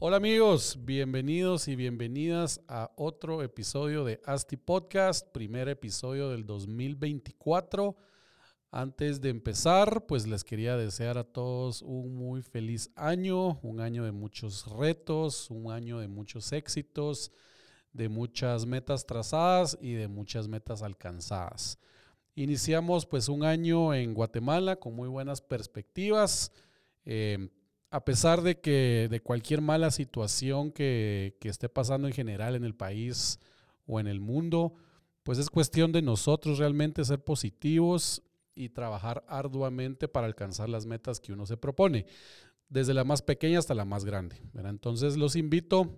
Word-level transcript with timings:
Hola 0.00 0.18
amigos, 0.18 0.78
bienvenidos 0.84 1.66
y 1.66 1.74
bienvenidas 1.74 2.60
a 2.68 2.92
otro 2.94 3.42
episodio 3.42 4.04
de 4.04 4.20
Asti 4.24 4.56
Podcast, 4.56 5.26
primer 5.32 5.68
episodio 5.68 6.30
del 6.30 6.46
2024. 6.46 7.96
Antes 8.70 9.20
de 9.20 9.30
empezar, 9.30 10.06
pues 10.06 10.28
les 10.28 10.44
quería 10.44 10.76
desear 10.76 11.18
a 11.18 11.24
todos 11.24 11.82
un 11.82 12.14
muy 12.14 12.42
feliz 12.42 12.92
año, 12.94 13.58
un 13.62 13.80
año 13.80 14.04
de 14.04 14.12
muchos 14.12 14.68
retos, 14.70 15.50
un 15.50 15.72
año 15.72 15.98
de 15.98 16.06
muchos 16.06 16.52
éxitos, 16.52 17.32
de 17.92 18.08
muchas 18.08 18.66
metas 18.66 19.04
trazadas 19.04 19.76
y 19.80 19.94
de 19.94 20.06
muchas 20.06 20.46
metas 20.46 20.82
alcanzadas. 20.82 21.76
Iniciamos 22.36 23.04
pues 23.04 23.28
un 23.28 23.42
año 23.42 23.92
en 23.92 24.14
Guatemala 24.14 24.76
con 24.76 24.94
muy 24.94 25.08
buenas 25.08 25.40
perspectivas. 25.40 26.52
Eh, 27.04 27.48
a 27.90 28.04
pesar 28.04 28.42
de 28.42 28.60
que 28.60 29.08
de 29.10 29.20
cualquier 29.20 29.60
mala 29.60 29.90
situación 29.90 30.70
que, 30.70 31.36
esté 31.42 31.68
pasando 31.68 32.06
en 32.06 32.14
general 32.14 32.54
en 32.54 32.64
el 32.64 32.74
país 32.74 33.38
o 33.86 33.98
en 33.98 34.06
el 34.06 34.20
mundo, 34.20 34.74
pues 35.22 35.38
es 35.38 35.48
cuestión 35.48 35.92
de 35.92 36.02
nosotros 36.02 36.58
realmente 36.58 37.04
ser 37.04 37.22
positivos 37.22 38.22
y 38.54 38.70
trabajar 38.70 39.24
arduamente 39.28 40.08
para 40.08 40.26
alcanzar 40.26 40.68
las 40.68 40.84
metas 40.84 41.20
que 41.20 41.32
uno 41.32 41.46
se 41.46 41.56
propone, 41.56 42.06
desde 42.68 42.92
la 42.92 43.04
más 43.04 43.22
pequeña 43.22 43.58
hasta 43.58 43.74
la 43.74 43.84
más 43.84 44.04
grande. 44.04 44.36
Entonces 44.54 45.16
los 45.16 45.36
invito 45.36 45.90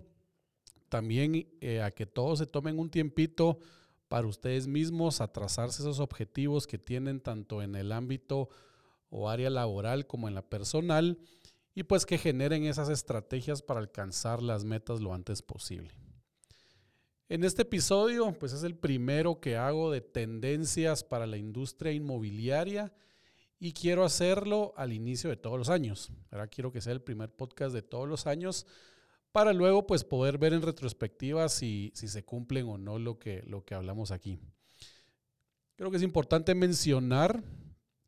también 0.87 1.47
eh, 1.59 1.81
a 1.81 1.91
que 1.91 2.05
todos 2.05 2.39
se 2.39 2.45
tomen 2.45 2.79
un 2.79 2.89
tiempito 2.89 3.59
para 4.07 4.27
ustedes 4.27 4.67
mismos 4.67 5.21
a 5.21 5.31
trazarse 5.31 5.81
esos 5.81 5.99
objetivos 5.99 6.67
que 6.67 6.77
tienen 6.77 7.21
tanto 7.21 7.61
en 7.61 7.75
el 7.75 7.91
ámbito 7.91 8.49
o 9.09 9.29
área 9.29 9.49
laboral 9.49 10.07
como 10.07 10.27
en 10.27 10.35
la 10.35 10.41
personal 10.41 11.17
y 11.73 11.83
pues 11.83 12.05
que 12.05 12.17
generen 12.17 12.65
esas 12.65 12.89
estrategias 12.89 13.61
para 13.61 13.79
alcanzar 13.79 14.41
las 14.41 14.63
metas 14.63 15.01
lo 15.01 15.13
antes 15.13 15.41
posible. 15.41 15.91
En 17.29 17.45
este 17.45 17.61
episodio, 17.61 18.33
pues 18.37 18.51
es 18.51 18.63
el 18.63 18.75
primero 18.75 19.39
que 19.39 19.55
hago 19.55 19.89
de 19.89 20.01
tendencias 20.01 21.03
para 21.03 21.25
la 21.25 21.37
industria 21.37 21.93
inmobiliaria 21.93 22.93
y 23.57 23.71
quiero 23.71 24.03
hacerlo 24.03 24.73
al 24.75 24.91
inicio 24.91 25.29
de 25.29 25.37
todos 25.37 25.57
los 25.57 25.69
años. 25.69 26.11
Ahora 26.29 26.47
quiero 26.47 26.73
que 26.73 26.81
sea 26.81 26.91
el 26.91 27.01
primer 27.01 27.33
podcast 27.33 27.73
de 27.73 27.81
todos 27.81 28.09
los 28.09 28.27
años 28.27 28.65
para 29.31 29.53
luego 29.53 29.87
pues 29.87 30.03
poder 30.03 30.37
ver 30.37 30.51
en 30.51 30.61
retrospectiva 30.61 31.47
si, 31.47 31.91
si 31.95 32.09
se 32.09 32.25
cumplen 32.25 32.67
o 32.67 32.77
no 32.77 32.99
lo 32.99 33.17
que, 33.17 33.43
lo 33.43 33.63
que 33.63 33.75
hablamos 33.75 34.11
aquí. 34.11 34.37
Creo 35.75 35.89
que 35.89 35.97
es 35.97 36.03
importante 36.03 36.53
mencionar 36.53 37.43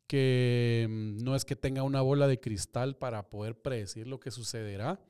que 0.06 0.86
mm, 0.88 1.24
no 1.24 1.34
es 1.34 1.44
que 1.44 1.56
tenga 1.56 1.82
una 1.82 2.00
bola 2.00 2.26
de 2.26 2.40
cristal 2.40 2.96
para 2.96 3.28
poder 3.30 3.56
predecir 3.60 4.06
lo 4.06 4.20
que 4.20 4.30
sucederá, 4.30 5.00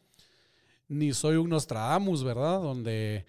ni 0.88 1.12
soy 1.12 1.36
un 1.36 1.50
Nostradamus, 1.50 2.22
¿verdad? 2.22 2.60
Donde, 2.60 3.26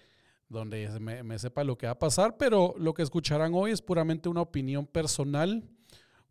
donde 0.48 0.88
me, 1.00 1.38
sepa 1.38 1.64
lo 1.64 1.76
que 1.76 1.86
va 1.86 1.92
a 1.92 1.98
pasar, 1.98 2.36
pero 2.36 2.74
lo 2.78 2.94
que 2.94 3.02
escucharán 3.02 3.54
hoy 3.54 3.72
es 3.72 3.82
puramente 3.82 4.28
una 4.28 4.42
opinión 4.42 4.86
personal, 4.86 5.64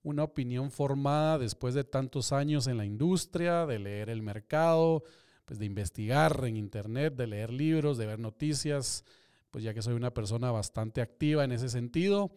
una 0.03 0.23
opinión 0.23 0.69
formada 0.72 1.39
después 1.39 1.73
de 1.73 1.83
tantos 1.83 2.31
años 2.31 2.67
en 2.67 2.78
la 2.78 2.86
industria, 2.86 3.66
de 3.66 3.80
leer 3.80 4.09
el 4.09 4.22
mercado, 4.22 5.03
pues 5.45 5.59
de 5.59 5.66
investigar 5.66 6.44
en 6.45 6.58
internet, 6.58 7.16
de 7.16 7.28
leer 7.28 7.52
libros, 7.52 7.97
de 7.97 8.06
ver 8.06 8.19
noticias, 8.19 9.03
pues 9.50 9.63
ya 9.63 9.73
que 9.73 9.81
soy 9.81 9.94
una 9.94 10.13
persona 10.13 10.52
bastante 10.52 11.02
activa 11.02 11.44
en 11.44 11.52
ese 11.52 11.69
sentido. 11.69 12.31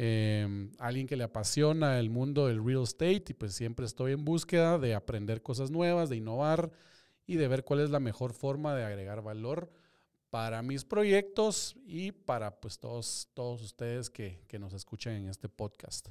Em, 0.00 0.70
alguien 0.78 1.08
que 1.08 1.16
le 1.16 1.24
apasiona 1.24 1.98
el 1.98 2.08
mundo 2.08 2.46
del 2.46 2.64
real 2.64 2.84
estate 2.84 3.24
y 3.30 3.34
pues 3.34 3.52
siempre 3.52 3.84
estoy 3.84 4.12
en 4.12 4.24
búsqueda 4.24 4.78
de 4.78 4.94
aprender 4.94 5.42
cosas 5.42 5.72
nuevas, 5.72 6.08
de 6.08 6.14
innovar 6.14 6.70
y 7.26 7.34
de 7.34 7.48
ver 7.48 7.64
cuál 7.64 7.80
es 7.80 7.90
la 7.90 7.98
mejor 7.98 8.32
forma 8.32 8.76
de 8.76 8.84
agregar 8.84 9.22
valor 9.22 9.72
para 10.30 10.62
mis 10.62 10.84
proyectos 10.84 11.74
y 11.84 12.12
para 12.12 12.60
pues 12.60 12.78
todos, 12.78 13.28
todos 13.34 13.60
ustedes 13.60 14.08
que, 14.08 14.40
que 14.46 14.60
nos 14.60 14.72
escuchan 14.72 15.14
en 15.14 15.28
este 15.28 15.48
podcast. 15.48 16.10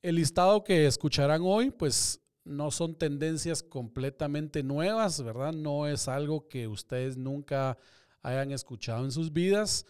El 0.00 0.14
listado 0.14 0.62
que 0.62 0.86
escucharán 0.86 1.40
hoy 1.42 1.72
pues 1.72 2.20
no 2.44 2.70
son 2.70 2.94
tendencias 2.94 3.64
completamente 3.64 4.62
nuevas, 4.62 5.20
¿verdad? 5.24 5.52
No 5.52 5.88
es 5.88 6.06
algo 6.06 6.46
que 6.46 6.68
ustedes 6.68 7.16
nunca 7.16 7.76
hayan 8.22 8.52
escuchado 8.52 9.04
en 9.04 9.10
sus 9.10 9.32
vidas 9.32 9.86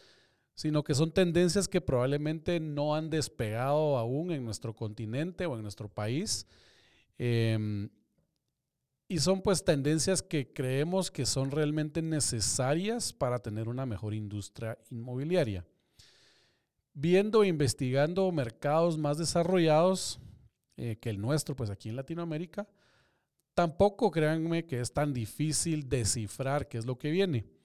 sino 0.59 0.83
que 0.83 0.93
son 0.93 1.13
tendencias 1.13 1.69
que 1.69 1.81
probablemente 1.81 2.59
no 2.59 2.97
han 2.97 3.11
despegado 3.11 3.97
aún 3.97 4.33
en 4.33 4.45
nuestro 4.45 4.75
continente 4.75 5.47
o 5.47 5.55
en 5.55 5.63
nuestro 5.63 5.89
país. 5.89 6.49
Em, 7.17 7.89
y 9.07 9.21
son 9.21 9.41
pues 9.41 9.65
tendencias 9.65 10.21
que 10.21 10.53
creemos 10.53 11.13
que 11.13 11.27
son 11.27 11.53
realmente 11.53 12.03
necesarias 12.03 13.13
para 13.13 13.39
tener 13.39 13.69
una 13.69 13.87
mejor 13.87 14.15
industria 14.15 14.77
inmobiliaria. 14.91 15.65
Viendo 16.93 17.45
e 17.45 17.47
investigando 17.47 18.33
mercados 18.33 18.99
más 18.99 19.17
desarrollados 19.17 20.19
eh, 20.77 20.97
que 21.01 21.11
el 21.11 21.21
nuestro, 21.21 21.55
pues 21.55 21.71
aquí 21.71 21.89
en 21.89 21.95
Latinoamérica, 21.95 22.67
tampoco 23.55 24.11
créanme 24.11 24.67
que 24.67 24.81
es 24.81 24.93
tan 24.93 25.13
difícil 25.13 25.89
descifrar 25.89 26.67
qué 26.67 26.79
es 26.79 26.85
lo 26.85 26.99
que 26.99 27.13
viene 27.13 27.58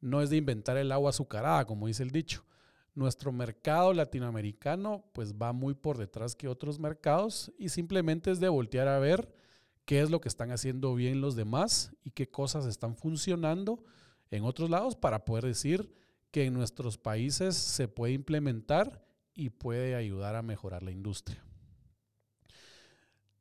no 0.00 0.22
es 0.22 0.30
de 0.30 0.36
inventar 0.36 0.76
el 0.76 0.92
agua 0.92 1.10
azucarada, 1.10 1.64
como 1.66 1.86
dice 1.86 2.02
el 2.02 2.10
dicho. 2.10 2.44
Nuestro 2.94 3.32
mercado 3.32 3.92
latinoamericano 3.92 5.04
pues 5.12 5.34
va 5.34 5.52
muy 5.52 5.74
por 5.74 5.98
detrás 5.98 6.34
que 6.34 6.48
otros 6.48 6.78
mercados 6.78 7.52
y 7.58 7.68
simplemente 7.68 8.30
es 8.30 8.40
de 8.40 8.48
voltear 8.48 8.88
a 8.88 8.98
ver 8.98 9.32
qué 9.84 10.00
es 10.00 10.10
lo 10.10 10.20
que 10.20 10.28
están 10.28 10.50
haciendo 10.50 10.94
bien 10.94 11.20
los 11.20 11.36
demás 11.36 11.92
y 12.02 12.10
qué 12.10 12.28
cosas 12.28 12.66
están 12.66 12.96
funcionando 12.96 13.84
en 14.30 14.44
otros 14.44 14.68
lados 14.68 14.96
para 14.96 15.24
poder 15.24 15.44
decir 15.44 15.94
que 16.30 16.44
en 16.44 16.54
nuestros 16.54 16.98
países 16.98 17.56
se 17.56 17.88
puede 17.88 18.12
implementar 18.12 19.04
y 19.34 19.50
puede 19.50 19.94
ayudar 19.94 20.34
a 20.34 20.42
mejorar 20.42 20.82
la 20.82 20.90
industria. 20.90 21.42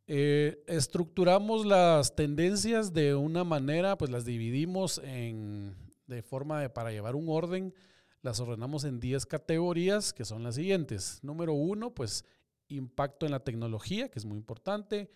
Eh, 0.05 0.63
estructuramos 0.67 1.65
las 1.65 2.15
tendencias 2.15 2.93
de 2.93 3.13
una 3.15 3.43
manera, 3.43 3.97
pues 3.97 4.09
las 4.09 4.23
dividimos 4.23 5.01
en 5.03 5.75
de 6.07 6.21
forma 6.23 6.61
de, 6.61 6.69
para 6.69 6.91
llevar 6.91 7.15
un 7.15 7.29
orden, 7.29 7.73
las 8.21 8.39
ordenamos 8.39 8.83
en 8.83 8.99
10 8.99 9.25
categorías 9.25 10.13
que 10.13 10.25
son 10.25 10.43
las 10.43 10.55
siguientes. 10.55 11.19
Número 11.21 11.53
uno, 11.53 11.93
pues 11.93 12.25
impacto 12.69 13.25
en 13.25 13.31
la 13.31 13.43
tecnología, 13.43 14.09
que 14.09 14.19
es 14.19 14.25
muy 14.25 14.37
importante. 14.37 15.09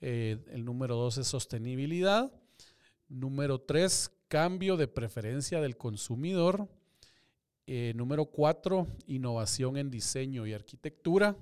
Eh, 0.00 0.44
el 0.48 0.64
número 0.64 0.96
dos 0.96 1.18
es 1.18 1.26
sostenibilidad. 1.26 2.32
Número 3.08 3.60
tres, 3.60 4.10
cambio 4.28 4.76
de 4.76 4.88
preferencia 4.88 5.60
del 5.60 5.76
consumidor. 5.76 6.68
Eh, 7.66 7.92
número 7.96 8.26
cuatro, 8.26 8.86
innovación 9.06 9.76
en 9.76 9.90
diseño 9.90 10.46
y 10.46 10.52
arquitectura. 10.52 11.36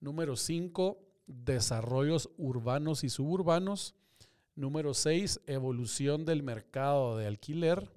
Número 0.00 0.36
cinco, 0.36 0.98
desarrollos 1.26 2.30
urbanos 2.36 3.04
y 3.04 3.08
suburbanos. 3.08 3.94
Número 4.54 4.94
seis, 4.94 5.40
evolución 5.46 6.24
del 6.24 6.42
mercado 6.42 7.16
de 7.16 7.26
alquiler. 7.26 7.90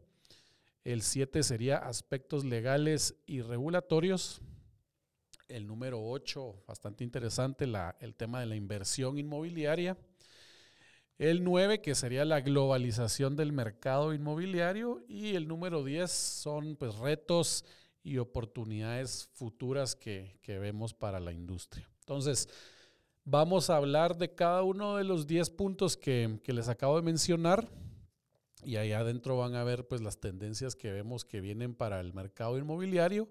El 0.84 1.02
7 1.02 1.44
sería 1.44 1.78
aspectos 1.78 2.44
legales 2.44 3.16
y 3.26 3.42
regulatorios. 3.42 4.42
El 5.48 5.66
número 5.66 6.04
8, 6.04 6.64
bastante 6.68 7.06
interesante, 7.06 7.66
el 8.02 8.16
tema 8.16 8.42
de 8.42 8.48
la 8.48 8.58
inversión 8.58 9.18
inmobiliaria. 9.18 9.98
El 11.18 11.46
9, 11.46 11.80
que 11.82 11.96
sería 11.96 12.26
la 12.26 12.42
globalización 12.42 13.38
del 13.38 13.54
mercado 13.54 14.14
inmobiliario. 14.14 15.02
Y 15.08 15.36
el 15.36 15.48
número 15.48 15.86
10 15.86 16.12
son 16.12 16.76
pues, 16.76 16.96
retos 16.96 17.64
y 18.04 18.18
oportunidades 18.18 19.30
futuras 19.36 19.96
que, 19.96 20.38
vemos 20.46 20.94
para 20.94 21.22
la 21.22 21.32
industria. 21.32 21.90
Entonces, 22.00 22.50
vamos 23.24 23.70
a 23.70 23.78
hablar 23.78 24.18
de 24.18 24.36
cada 24.36 24.64
uno 24.64 24.98
de 24.98 25.06
los 25.06 25.28
10 25.28 25.50
puntos 25.52 25.96
que, 25.96 26.42
que 26.44 26.52
les 26.52 26.68
acabo 26.68 26.98
de 26.98 27.04
mencionar 27.04 27.70
y 28.66 28.78
ahí 28.78 28.92
adentro 28.92 29.38
van 29.38 29.56
a 29.56 29.64
ver 29.64 29.88
pues 29.88 30.02
las 30.02 30.20
tendencias 30.20 30.76
que 30.76 30.92
vemos 30.92 31.26
que 31.26 31.42
vienen 31.42 31.76
para 31.76 32.00
el 32.00 32.14
mercado 32.14 32.58
inmobiliario. 32.58 33.30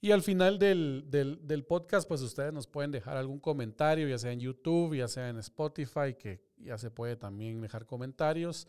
Y 0.00 0.12
al 0.12 0.22
final 0.22 0.60
del, 0.60 1.06
del, 1.08 1.64
podcast, 1.64 2.06
pues 2.06 2.20
ustedes 2.20 2.52
nos 2.52 2.68
pueden 2.68 2.92
dejar 2.92 3.16
algún 3.16 3.40
comentario, 3.40 4.08
ya 4.08 4.16
sea 4.16 4.30
en 4.30 4.38
YouTube, 4.38 4.94
ya 4.94 5.08
sea 5.08 5.28
en 5.28 5.38
Spotify, 5.38 6.14
que 6.16 6.40
ya 6.58 6.78
se 6.78 6.90
puede 6.90 7.16
también 7.16 7.60
dejar 7.60 7.84
comentarios, 7.84 8.68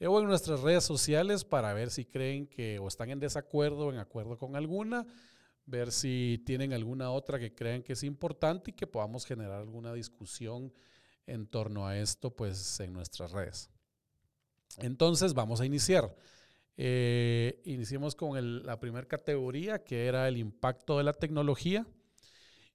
eh, 0.00 0.06
o 0.06 0.18
en 0.18 0.26
nuestras 0.26 0.60
redes 0.60 0.84
sociales 0.84 1.44
para 1.44 1.74
ver 1.74 1.90
si 1.90 2.06
creen 2.06 2.46
que 2.46 2.78
o 2.78 2.88
están 2.88 3.10
en 3.10 3.20
desacuerdo 3.20 3.86
o 3.86 3.92
en 3.92 3.98
acuerdo 3.98 4.38
con 4.38 4.56
alguna, 4.56 5.06
ver 5.66 5.92
si 5.92 6.42
tienen 6.46 6.72
alguna 6.72 7.10
otra 7.10 7.38
que 7.38 7.54
crean 7.54 7.82
que 7.82 7.92
es 7.92 8.02
importante 8.02 8.70
y 8.70 8.74
que 8.74 8.86
podamos 8.86 9.26
generar 9.26 9.60
alguna 9.60 9.92
discusión 9.92 10.72
en 11.26 11.46
torno 11.46 11.86
a 11.86 11.98
esto, 11.98 12.34
pues 12.34 12.80
en 12.80 12.94
nuestras 12.94 13.30
redes. 13.32 13.70
Entonces 14.78 15.34
vamos 15.34 15.60
a 15.60 15.66
iniciar. 15.66 16.14
Eh, 16.76 17.60
iniciemos 17.64 18.14
con 18.14 18.64
la 18.64 18.80
primera 18.80 19.06
categoría, 19.06 19.84
que 19.84 20.06
era 20.06 20.28
el 20.28 20.36
impacto 20.36 20.98
de 20.98 21.04
la 21.04 21.12
tecnología. 21.12 21.86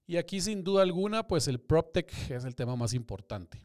Y 0.05 0.17
aquí 0.17 0.39
sin 0.39 0.63
duda 0.63 0.83
alguna, 0.83 1.27
pues 1.27 1.47
el 1.47 1.59
PropTech 1.59 2.31
es 2.31 2.45
el 2.45 2.55
tema 2.55 2.75
más 2.75 2.93
importante. 2.93 3.61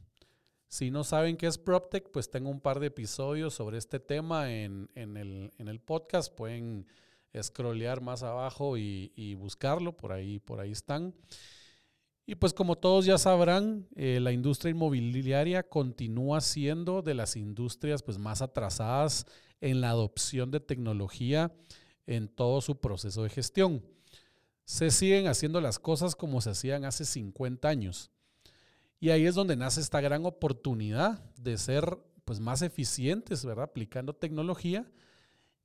Si 0.67 0.91
no 0.91 1.05
saben 1.05 1.37
qué 1.37 1.47
es 1.47 1.59
PropTech, 1.59 2.11
pues 2.11 2.31
tengo 2.31 2.49
un 2.49 2.61
par 2.61 2.81
de 2.81 2.87
episodios 2.87 3.53
sobre 3.55 3.77
este 3.77 4.01
tema 4.01 4.53
en, 4.53 4.89
el, 4.97 5.81
podcast. 5.85 6.35
Pueden 6.35 6.87
scrollear 7.41 8.01
más 8.01 8.23
abajo 8.23 8.79
y, 8.79 9.35
buscarlo, 9.35 9.97
por 9.97 10.13
ahí, 10.13 10.39
por 10.39 10.61
ahí 10.61 10.73
están. 10.73 11.15
Y 12.25 12.37
pues 12.37 12.53
como 12.53 12.77
todos 12.77 13.05
ya 13.05 13.19
sabrán, 13.19 13.89
eh, 13.97 14.21
la 14.21 14.33
industria 14.33 14.71
inmobiliaria 14.71 15.65
continúa 15.65 16.41
siendo 16.41 17.03
de 17.03 17.15
las 17.15 17.37
industrias 17.37 18.03
pues, 18.03 18.19
más 18.19 18.43
atrasadas 18.43 19.27
en 19.61 19.81
la 19.81 19.91
adopción 19.91 20.51
de 20.51 20.61
tecnología 20.61 21.53
en 22.07 22.29
todo 22.29 22.61
su 22.61 22.81
proceso 22.81 23.25
de 23.25 23.31
gestión. 23.31 23.85
Se 24.65 24.91
siguen 24.91 25.27
haciendo 25.27 25.61
las 25.61 25.79
cosas 25.79 26.15
como 26.15 26.41
se 26.41 26.51
hacían 26.51 26.85
hace 26.85 27.05
50 27.05 27.69
años. 27.69 28.11
Y 29.01 29.11
ahí 29.11 29.27
es 29.27 29.35
donde 29.35 29.57
nace 29.57 29.81
esta 29.81 30.01
gran 30.01 30.25
oportunidad 30.25 31.25
de 31.37 31.59
ser 31.59 31.99
pues, 32.25 32.39
más 32.39 32.63
eficientes, 32.63 33.45
¿verdad? 33.45 33.65
Aplicando 33.65 34.15
tecnología 34.15 34.89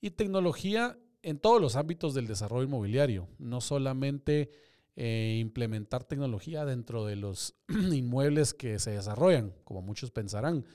y 0.01 0.09
tecnología 0.09 0.97
en 1.21 1.37
todos 1.37 1.61
los 1.61 1.75
ámbitos 1.75 2.15
del 2.15 2.25
desarrollo 2.25 2.63
inmobiliario, 2.63 3.27
no 3.37 3.61
solamente 3.61 4.49
eh, 4.99 5.37
implementar 5.39 6.03
tecnología 6.03 6.65
dentro 6.65 7.05
de 7.05 7.15
los 7.15 7.53
inmuebles 7.69 8.55
que 8.55 8.79
se 8.79 8.91
desarrollan, 8.91 9.53
como 9.63 9.83
muchos 9.83 10.09
pensarán, 10.09 10.65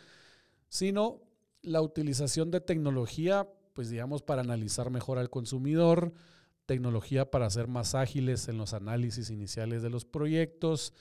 sino 0.68 1.20
la 1.60 1.82
utilización 1.82 2.52
de 2.52 2.60
tecnología, 2.60 3.48
pues 3.72 3.90
digamos, 3.90 4.22
para 4.22 4.42
analizar 4.42 4.90
mejor 4.90 5.18
al 5.18 5.28
consumidor, 5.28 6.12
tecnología 6.66 7.32
para 7.32 7.50
ser 7.50 7.66
más 7.66 7.96
ágiles 7.96 8.46
en 8.46 8.58
los 8.58 8.74
análisis 8.74 9.28
iniciales 9.28 9.82
de 9.82 9.90
los 9.90 10.04
proyectos, 10.04 10.94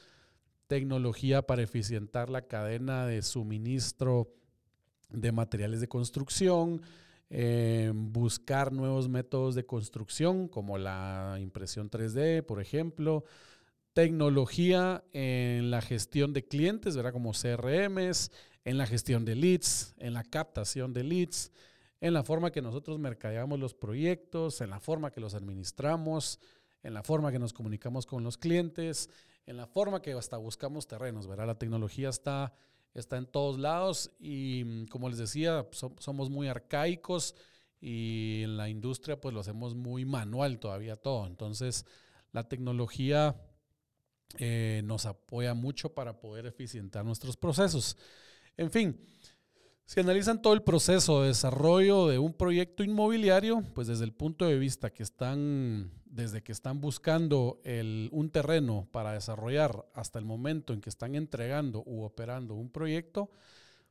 tecnología 0.66 1.44
para 1.44 1.62
eficientar 1.62 2.32
la 2.32 2.48
cadena 2.48 3.06
de 3.06 3.22
suministro 3.22 4.34
de 5.10 5.32
materiales 5.32 5.80
de 5.80 5.88
construcción, 5.88 6.82
eh, 7.34 7.94
buscar 7.96 8.74
nuevos 8.74 9.08
métodos 9.08 9.56
de 9.56 9.66
construcción 9.66 10.50
como 10.50 10.78
la 10.78 11.38
impresión 11.40 11.90
3D, 11.90 12.44
por 12.44 12.60
ejemplo, 12.60 13.24
tecnología 13.94 15.06
en 15.14 15.72
la 15.72 15.82
gestión 15.82 16.34
de 16.34 16.44
clientes, 16.44 16.98
¿verdad? 16.98 17.14
Como 17.14 17.32
CRMs, 17.32 18.32
en 18.66 18.78
la 18.78 18.86
gestión 18.86 19.24
de 19.24 19.36
leads, 19.36 19.96
en 19.98 20.14
la 20.14 20.26
captación 20.26 20.92
de 20.92 21.06
leads, 21.06 21.54
en 22.02 22.14
la 22.14 22.24
forma 22.24 22.52
que 22.52 22.62
nosotros 22.62 23.00
mercadeamos 23.00 23.60
los 23.60 23.74
proyectos, 23.76 24.60
en 24.60 24.70
la 24.70 24.82
forma 24.82 25.12
que 25.12 25.22
los 25.22 25.34
administramos, 25.34 26.38
en 26.84 26.94
la 26.94 27.02
forma 27.02 27.32
que 27.32 27.40
nos 27.40 27.54
comunicamos 27.54 28.06
con 28.06 28.26
los 28.26 28.38
clientes, 28.38 29.10
en 29.46 29.56
la 29.56 29.68
forma 29.68 30.02
que 30.02 30.12
hasta 30.12 30.36
buscamos 30.36 30.86
terrenos, 30.86 31.28
¿verdad? 31.28 31.48
La 31.48 31.58
tecnología 31.58 32.10
está, 32.10 32.54
está 32.94 33.18
en 33.18 33.26
todos 33.26 33.58
lados 33.60 34.12
y 34.20 34.64
mm, 34.66 34.86
como 34.88 35.10
les 35.10 35.18
decía, 35.18 35.68
somos 35.72 36.30
muy 36.30 36.48
arcaicos 36.48 37.36
y 37.80 38.44
en 38.44 38.58
la 38.58 38.70
industria 38.70 39.20
pues 39.20 39.34
lo 39.34 39.40
hacemos 39.42 39.76
muy 39.76 40.06
manual 40.06 40.60
todavía 40.60 40.96
todo. 40.96 41.28
Entonces 41.28 41.86
la 42.32 42.48
tecnología 42.48 43.36
eh, 44.38 44.82
nos 44.86 45.06
apoya 45.06 45.54
mucho 45.54 45.94
para 45.94 46.20
poder 46.20 46.46
eficientar 46.46 47.04
nuestros 47.06 47.38
procesos. 47.38 47.98
En 48.58 48.72
fin, 48.72 49.00
si 49.92 50.00
analizan 50.00 50.42
todo 50.42 50.54
el 50.54 50.64
proceso 50.64 51.22
de 51.22 51.28
desarrollo 51.28 52.08
de 52.08 52.18
un 52.18 52.32
proyecto 52.32 52.82
inmobiliario, 52.82 53.62
pues 53.76 53.88
desde 53.88 54.06
el 54.06 54.14
punto 54.14 54.46
de 54.46 54.58
vista 54.58 54.90
que 54.90 55.04
están, 55.04 55.92
desde 56.06 56.42
que 56.42 56.54
están 56.54 56.80
buscando 56.80 57.60
un 58.12 58.30
terreno 58.32 58.88
para 58.94 59.12
desarrollar 59.12 59.86
hasta 59.94 60.18
el 60.18 60.24
momento 60.24 60.72
en 60.72 60.80
que 60.80 60.90
están 60.90 61.14
entregando 61.16 61.84
u 61.86 62.04
operando 62.04 62.54
un 62.54 62.70
proyecto, 62.70 63.32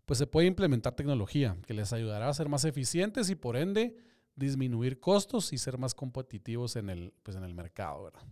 pues 0.06 0.17
se 0.17 0.26
puede 0.26 0.47
implementar 0.47 0.94
tecnología 0.94 1.58
que 1.67 1.75
les 1.75 1.93
ayudará 1.93 2.31
a 2.31 2.32
ser 2.32 2.49
más 2.49 2.64
eficientes 2.64 3.29
y 3.29 3.35
por 3.35 3.58
ende 3.58 3.94
disminuir 4.37 5.00
costos 5.00 5.52
y 5.52 5.58
ser 5.58 5.76
más 5.76 5.93
competitivos 5.93 6.76
en 6.76 6.88
el, 6.88 7.12
pues 7.23 7.37
en 7.37 7.44
el 7.44 7.52
mercado, 7.52 8.05
¿verdad? 8.05 8.23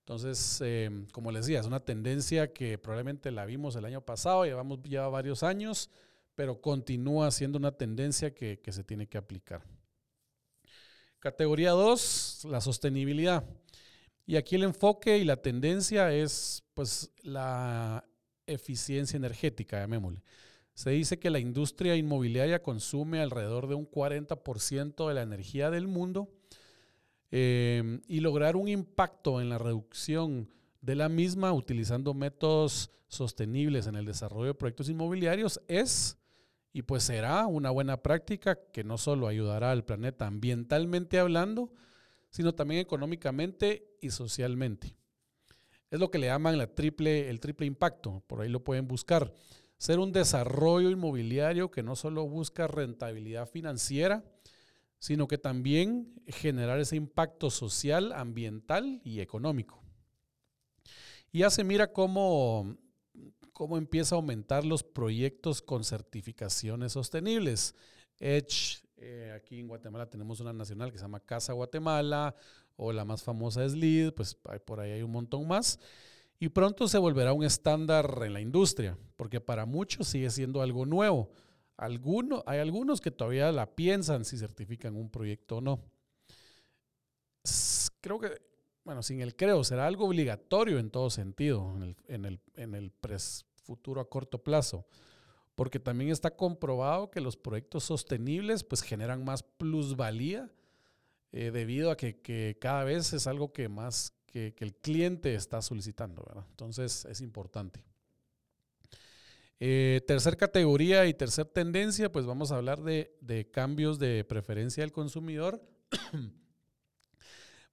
Entonces, 0.00 0.60
eh, 0.62 1.06
como 1.12 1.32
les 1.32 1.46
decía, 1.46 1.60
es 1.60 1.66
una 1.66 1.80
tendencia 1.80 2.52
que 2.52 2.76
probablemente 2.76 3.30
la 3.30 3.46
vimos 3.46 3.74
el 3.74 3.86
año 3.86 4.02
pasado, 4.02 4.44
llevamos 4.44 4.80
ya 4.82 5.08
varios 5.08 5.42
años 5.42 5.88
pero 6.34 6.60
continúa 6.60 7.30
siendo 7.30 7.58
una 7.58 7.72
tendencia 7.72 8.34
que, 8.34 8.60
se 8.68 8.84
tiene 8.84 9.06
que 9.06 9.18
aplicar. 9.18 9.62
Categoría 11.18 11.70
2, 11.70 12.46
la 12.50 12.60
sostenibilidad. 12.60 13.44
Y 14.26 14.36
aquí 14.36 14.56
el 14.56 14.64
enfoque 14.64 15.18
y 15.18 15.24
la 15.24 15.36
tendencia 15.36 16.12
es 16.12 16.64
pues 16.74 17.10
la 17.22 18.04
eficiencia 18.46 19.16
energética, 19.16 19.80
llamémosle. 19.80 20.22
Se 20.74 20.90
dice 20.90 21.18
que 21.18 21.30
la 21.30 21.38
industria 21.38 21.94
inmobiliaria 21.94 22.62
consume 22.62 23.20
alrededor 23.20 23.68
de 23.68 23.74
un 23.74 23.88
40% 23.88 25.06
de 25.08 25.14
la 25.14 25.22
energía 25.22 25.70
del 25.70 25.86
mundo 25.86 26.28
eh, 27.30 28.00
y 28.08 28.20
lograr 28.20 28.56
un 28.56 28.68
impacto 28.68 29.40
en 29.40 29.48
la 29.48 29.58
reducción 29.58 30.48
de 30.80 30.96
la 30.96 31.08
misma 31.08 31.52
utilizando 31.52 32.12
métodos 32.12 32.90
sostenibles 33.08 33.86
en 33.86 33.94
el 33.94 34.04
desarrollo 34.04 34.48
de 34.48 34.54
proyectos 34.54 34.88
inmobiliarios 34.88 35.60
es 35.68 36.18
y 36.74 36.82
pues 36.82 37.04
será 37.04 37.46
una 37.46 37.70
buena 37.70 38.02
práctica 38.02 38.58
que 38.72 38.82
no 38.82 38.98
solo 38.98 39.28
ayudará 39.28 39.70
al 39.70 39.84
planeta 39.84 40.26
ambientalmente 40.26 41.20
hablando, 41.20 41.72
sino 42.30 42.52
también 42.52 42.80
económicamente 42.80 43.96
y 44.00 44.10
socialmente. 44.10 44.96
Es 45.88 46.00
lo 46.00 46.10
que 46.10 46.18
le 46.18 46.26
llaman 46.26 46.58
la 46.58 46.66
triple, 46.66 47.30
el 47.30 47.38
triple 47.38 47.66
impacto, 47.66 48.24
por 48.26 48.40
ahí 48.40 48.48
lo 48.48 48.64
pueden 48.64 48.88
buscar. 48.88 49.32
Ser 49.78 50.00
un 50.00 50.10
desarrollo 50.10 50.90
inmobiliario 50.90 51.70
que 51.70 51.84
no 51.84 51.94
solo 51.94 52.26
busca 52.26 52.66
rentabilidad 52.66 53.48
financiera, 53.48 54.24
sino 54.98 55.28
que 55.28 55.38
también 55.38 56.12
generar 56.26 56.80
ese 56.80 56.96
impacto 56.96 57.50
social, 57.50 58.12
ambiental 58.12 59.00
y 59.04 59.20
económico. 59.20 59.80
Y 61.30 61.40
ya 61.40 61.50
se 61.50 61.62
mira 61.62 61.92
cómo 61.92 62.76
cómo 63.54 63.78
empieza 63.78 64.14
a 64.14 64.18
aumentar 64.18 64.64
los 64.64 64.82
proyectos 64.82 65.62
con 65.62 65.84
certificaciones 65.84 66.92
sostenibles. 66.92 67.74
Edge, 68.18 68.82
eh, 68.96 69.32
aquí 69.34 69.60
en 69.60 69.68
Guatemala 69.68 70.10
tenemos 70.10 70.40
una 70.40 70.52
nacional 70.52 70.92
que 70.92 70.98
se 70.98 71.04
llama 71.04 71.20
Casa 71.20 71.52
Guatemala, 71.54 72.34
o 72.76 72.92
la 72.92 73.04
más 73.04 73.22
famosa 73.22 73.64
es 73.64 73.74
LEED, 73.74 74.12
pues 74.12 74.34
por 74.34 74.80
ahí 74.80 74.90
hay 74.90 75.02
un 75.02 75.12
montón 75.12 75.46
más. 75.46 75.78
Y 76.40 76.48
pronto 76.48 76.88
se 76.88 76.98
volverá 76.98 77.32
un 77.32 77.44
estándar 77.44 78.22
en 78.24 78.32
la 78.32 78.40
industria, 78.40 78.98
porque 79.16 79.40
para 79.40 79.64
muchos 79.64 80.08
sigue 80.08 80.28
siendo 80.30 80.60
algo 80.60 80.84
nuevo. 80.84 81.30
Alguno, 81.76 82.42
hay 82.46 82.58
algunos 82.58 83.00
que 83.00 83.12
todavía 83.12 83.52
la 83.52 83.74
piensan 83.76 84.24
si 84.24 84.36
certifican 84.36 84.96
un 84.96 85.10
proyecto 85.10 85.58
o 85.58 85.60
no. 85.60 85.80
Creo 88.00 88.18
que 88.18 88.42
bueno, 88.84 89.02
sin 89.02 89.20
el 89.22 89.34
creo, 89.34 89.64
será 89.64 89.86
algo 89.86 90.06
obligatorio 90.06 90.78
en 90.78 90.90
todo 90.90 91.08
sentido, 91.08 91.74
en 91.76 91.82
el, 91.82 91.96
en 92.06 92.24
el, 92.26 92.40
en 92.54 92.74
el 92.74 92.90
futuro 93.64 94.00
a 94.00 94.08
corto 94.08 94.42
plazo, 94.42 94.86
porque 95.54 95.80
también 95.80 96.10
está 96.10 96.36
comprobado 96.36 97.10
que 97.10 97.20
los 97.20 97.36
proyectos 97.36 97.84
sostenibles 97.84 98.62
pues 98.62 98.82
generan 98.82 99.24
más 99.24 99.42
plusvalía 99.42 100.50
eh, 101.32 101.50
debido 101.50 101.90
a 101.90 101.96
que, 101.96 102.56
cada 102.60 102.84
vez 102.84 103.12
es 103.12 103.26
algo 103.26 103.52
que 103.52 103.68
más 103.68 104.14
que, 104.26 104.54
el 104.58 104.74
cliente 104.74 105.34
está 105.34 105.62
solicitando, 105.62 106.22
¿verdad? 106.26 106.44
Entonces 106.50 107.04
es 107.06 107.20
importante. 107.20 107.84
Eh, 109.58 110.02
tercer 110.06 110.36
categoría 110.36 111.06
y 111.06 111.14
tercer 111.14 111.46
tendencia, 111.46 112.12
pues 112.12 112.26
vamos 112.26 112.52
a 112.52 112.56
hablar 112.56 112.82
de, 112.82 113.16
de 113.20 113.50
cambios 113.50 113.98
de 113.98 114.24
preferencia 114.24 114.82
del 114.82 114.92
consumidor. 114.92 115.62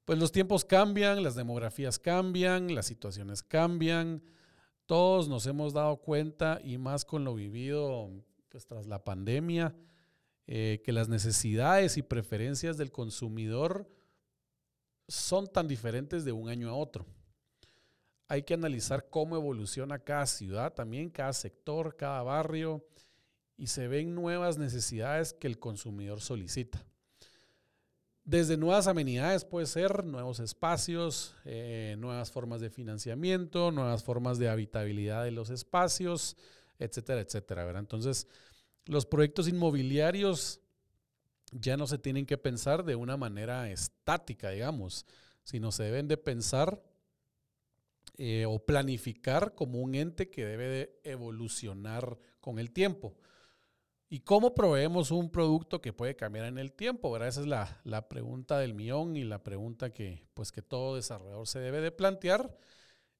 pues 0.05 0.17
los 0.19 0.31
tiempos 0.31 0.65
cambian, 0.65 1.23
las 1.23 1.35
demografías 1.35 1.99
cambian, 1.99 2.73
las 2.73 2.85
situaciones 2.85 3.43
cambian. 3.43 4.23
Todos 4.91 5.29
nos 5.29 5.45
hemos 5.45 5.71
dado 5.71 5.95
cuenta, 5.95 6.59
y 6.61 6.77
más 6.77 7.05
con 7.05 7.23
lo 7.23 7.33
vivido 7.33 8.11
pues, 8.49 8.65
tras 8.65 8.87
la 8.87 9.01
pandemia, 9.01 9.73
eh, 10.47 10.81
que 10.83 10.91
las 10.91 11.07
necesidades 11.07 11.95
y 11.95 12.01
preferencias 12.01 12.75
del 12.75 12.91
consumidor 12.91 13.89
son 15.07 15.47
tan 15.47 15.69
diferentes 15.69 16.25
de 16.25 16.33
un 16.33 16.49
año 16.49 16.67
a 16.67 16.73
otro. 16.73 17.05
Hay 18.27 18.43
que 18.43 18.53
analizar 18.53 19.07
cómo 19.09 19.37
evoluciona 19.37 19.97
cada 19.97 20.25
ciudad, 20.25 20.73
también 20.73 21.09
cada 21.09 21.31
sector, 21.31 21.95
cada 21.95 22.21
barrio, 22.23 22.85
y 23.55 23.67
se 23.67 23.87
ven 23.87 24.13
nuevas 24.13 24.57
necesidades 24.57 25.31
que 25.31 25.47
el 25.47 25.57
consumidor 25.57 26.19
solicita. 26.19 26.85
Desde 28.31 28.55
nuevas 28.55 28.87
amenidades 28.87 29.43
puede 29.43 29.65
ser 29.65 30.05
nuevos 30.05 30.39
espacios, 30.39 31.35
eh, 31.43 31.97
nuevas 31.99 32.31
formas 32.31 32.61
de 32.61 32.69
financiamiento, 32.69 33.71
nuevas 33.71 34.05
formas 34.05 34.39
de 34.39 34.47
habitabilidad 34.47 35.25
de 35.25 35.31
los 35.31 35.49
espacios, 35.49 36.37
etcétera, 36.79 37.19
etcétera. 37.19 37.65
¿verdad? 37.65 37.81
Entonces, 37.81 38.29
los 38.85 39.05
proyectos 39.05 39.49
inmobiliarios 39.49 40.61
ya 41.51 41.75
no 41.75 41.87
se 41.87 41.97
tienen 41.97 42.25
que 42.25 42.37
pensar 42.37 42.85
de 42.85 42.95
una 42.95 43.17
manera 43.17 43.69
estática, 43.69 44.51
digamos, 44.51 45.05
sino 45.43 45.73
se 45.73 45.83
deben 45.83 46.07
de 46.07 46.15
pensar 46.15 46.81
eh, 48.17 48.45
o 48.47 48.59
planificar 48.59 49.55
como 49.55 49.81
un 49.81 49.93
ente 49.93 50.29
que 50.29 50.45
debe 50.45 50.67
de 50.69 51.01
evolucionar 51.03 52.17
con 52.39 52.59
el 52.59 52.71
tiempo. 52.71 53.13
¿Y 54.13 54.19
cómo 54.19 54.53
proveemos 54.53 55.09
un 55.09 55.29
producto 55.29 55.79
que 55.79 55.93
puede 55.93 56.17
cambiar 56.17 56.47
en 56.47 56.57
el 56.57 56.73
tiempo? 56.73 57.15
Esa 57.15 57.39
es 57.39 57.47
la, 57.47 58.09
pregunta 58.09 58.59
del 58.59 58.73
millón 58.73 59.15
y 59.15 59.23
la 59.23 59.41
pregunta 59.41 59.93
que, 59.93 60.27
pues, 60.33 60.51
que 60.51 60.61
todo 60.61 60.97
desarrollador 60.97 61.47
se 61.47 61.59
debe 61.59 61.79
de 61.79 61.93
plantear. 61.93 62.53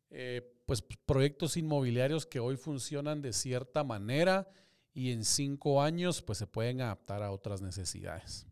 Eh, 0.09 0.61
pues 0.65 0.81
proyectos 0.81 1.55
inmobiliarios 1.55 2.25
que 2.25 2.41
hoy 2.41 2.57
funcionan 2.57 3.21
de 3.21 3.31
cierta 3.31 3.85
manera 3.85 4.49
y 4.93 5.13
en 5.13 5.23
cinco 5.23 5.81
años 5.81 6.21
pues 6.21 6.39
se 6.39 6.47
pueden 6.47 6.81
adaptar 6.81 7.23
a 7.23 7.31
otras 7.31 7.61
necesidades. 7.61 8.45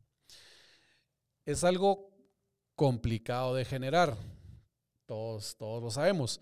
Es 1.44 1.66
algo 1.66 2.10
complicado 2.74 3.54
de 3.54 3.66
generar, 3.66 4.16
todos, 5.06 5.58
todos 5.58 5.84
lo 5.84 5.92
sabemos 5.92 6.40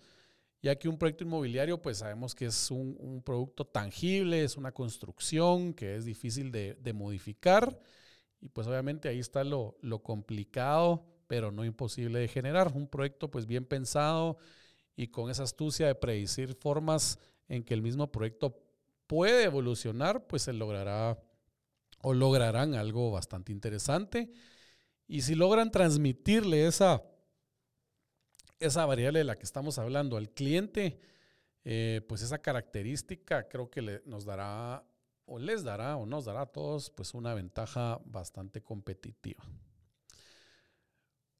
ya 0.60 0.76
que 0.76 0.88
un 0.88 0.98
proyecto 0.98 1.24
inmobiliario, 1.24 1.80
pues 1.80 1.98
sabemos 1.98 2.34
que 2.34 2.46
es 2.46 2.70
un, 2.70 3.22
producto 3.24 3.64
tangible, 3.64 4.42
es 4.42 4.56
una 4.56 4.72
construcción 4.72 5.72
que 5.72 5.94
es 5.96 6.04
difícil 6.04 6.50
de, 6.50 6.92
modificar 6.92 7.78
y 8.40 8.48
pues 8.48 8.66
obviamente 8.66 9.08
ahí 9.08 9.18
está 9.18 9.44
lo, 9.44 9.76
complicado, 10.02 11.04
pero 11.28 11.52
no 11.52 11.64
imposible 11.64 12.18
de 12.18 12.28
generar. 12.28 12.72
Un 12.74 12.88
proyecto 12.88 13.30
pues 13.30 13.46
bien 13.46 13.64
pensado 13.64 14.38
y 14.96 15.08
con 15.08 15.30
esa 15.30 15.44
astucia 15.44 15.86
de 15.86 15.94
predecir 15.94 16.54
formas 16.54 17.18
en 17.48 17.62
que 17.62 17.74
el 17.74 17.82
mismo 17.82 18.10
proyecto 18.10 18.60
puede 19.06 19.44
evolucionar, 19.44 20.26
pues 20.26 20.42
se 20.42 20.52
logrará 20.52 21.22
o 22.02 22.14
lograrán 22.14 22.74
algo 22.74 23.10
bastante 23.10 23.52
interesante. 23.52 24.30
Y 25.06 25.22
si 25.22 25.34
logran 25.34 25.70
transmitirle 25.70 26.66
esa 26.66 27.02
esa 28.58 28.84
variable 28.86 29.20
de 29.20 29.24
la 29.24 29.36
que 29.36 29.44
estamos 29.44 29.78
hablando 29.78 30.16
al 30.16 30.30
cliente, 30.30 31.00
eh, 31.64 32.00
pues 32.08 32.22
esa 32.22 32.38
característica 32.38 33.48
creo 33.48 33.70
que 33.70 34.02
nos 34.06 34.24
dará 34.24 34.84
o 35.26 35.38
les 35.38 35.62
dará 35.62 35.96
o 35.96 36.06
nos 36.06 36.24
dará 36.24 36.42
a 36.42 36.46
todos 36.46 36.90
pues 36.90 37.14
una 37.14 37.34
ventaja 37.34 38.00
bastante 38.04 38.62
competitiva. 38.62 39.44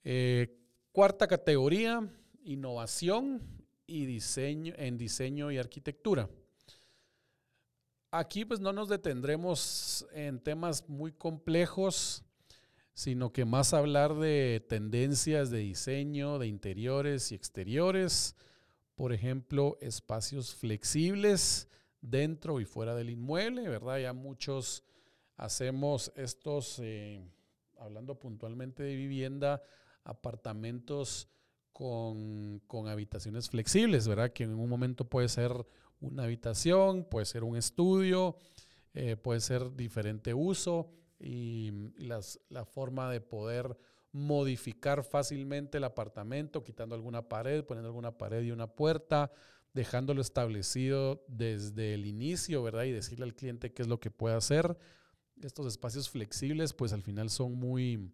Eh, 0.05 0.59
cuarta 0.93 1.27
categoría, 1.27 2.07
innovación 2.43 3.43
y 3.87 4.07
diseño 4.07 4.75
en 4.77 4.99
diseño 4.99 5.51
y 5.51 5.59
arquitectura. 5.59 6.29
Aquí 8.11 8.45
pues 8.45 8.61
no 8.61 8.73
nos 8.73 8.89
detendremos 8.89 10.07
en 10.13 10.41
temas 10.41 10.89
muy 10.89 11.13
complejos 11.13 12.25
sino 12.99 13.33
que 13.33 13.45
más 13.45 13.75
hablar 13.75 14.17
de 14.17 14.67
tendencias 14.69 15.51
de 15.51 15.59
diseño, 15.59 16.41
de 16.41 16.49
interiores 16.49 17.31
y 17.31 17.37
exteriores, 17.37 18.35
por 18.97 19.13
ejemplo, 19.13 19.79
espacios 19.81 20.53
flexibles 20.57 21.69
dentro 22.01 22.61
y 22.61 22.65
fuera 22.65 22.97
del 22.97 23.11
inmueble, 23.11 23.69
¿verdad? 23.69 24.01
Ya 24.01 24.13
muchos 24.13 24.83
hacemos 25.37 26.13
estos, 26.17 26.81
eh, 26.83 27.25
hablando 27.79 28.19
puntualmente 28.19 28.83
de 28.83 28.97
vivienda, 28.97 29.63
apartamentos 30.03 31.29
con, 31.73 32.61
habitaciones 32.89 33.49
flexibles, 33.49 34.09
¿verdad? 34.09 34.33
Que 34.33 34.43
en 34.43 34.55
un 34.57 34.69
momento 34.69 35.05
puede 35.05 35.29
ser 35.29 35.53
una 36.01 36.25
habitación, 36.25 37.05
puede 37.05 37.27
ser 37.27 37.45
un 37.45 37.57
estudio, 37.57 38.39
eh, 38.93 39.15
puede 39.15 39.39
ser 39.39 39.77
diferente 39.77 40.35
uso 40.35 40.99
y, 41.19 41.73
la 42.49 42.65
forma 42.65 43.11
de 43.11 43.21
poder 43.21 43.77
modificar 44.13 45.05
fácilmente 45.05 45.79
el 45.79 45.85
apartamento, 45.85 46.65
quitando 46.65 46.95
alguna 46.95 47.29
pared, 47.29 47.65
poniendo 47.65 47.89
alguna 47.89 48.17
pared 48.17 48.43
y 48.43 48.51
una 48.51 48.67
puerta, 48.67 49.31
dejándolo 49.75 50.21
establecido 50.21 51.25
desde 51.29 51.95
el 51.95 52.07
inicio, 52.07 52.63
¿verdad? 52.63 52.85
Y 52.85 52.93
decirle 52.93 53.25
al 53.25 53.35
cliente 53.35 53.73
qué 53.73 53.83
es 53.83 53.89
lo 53.89 54.01
que 54.01 54.11
puede 54.11 54.35
hacer. 54.35 54.77
Estos 55.43 55.67
espacios 55.67 56.09
flexibles, 56.09 56.73
pues 56.73 56.93
al 56.93 57.03
final 57.03 57.31
son 57.31 57.55
muy, 57.55 58.11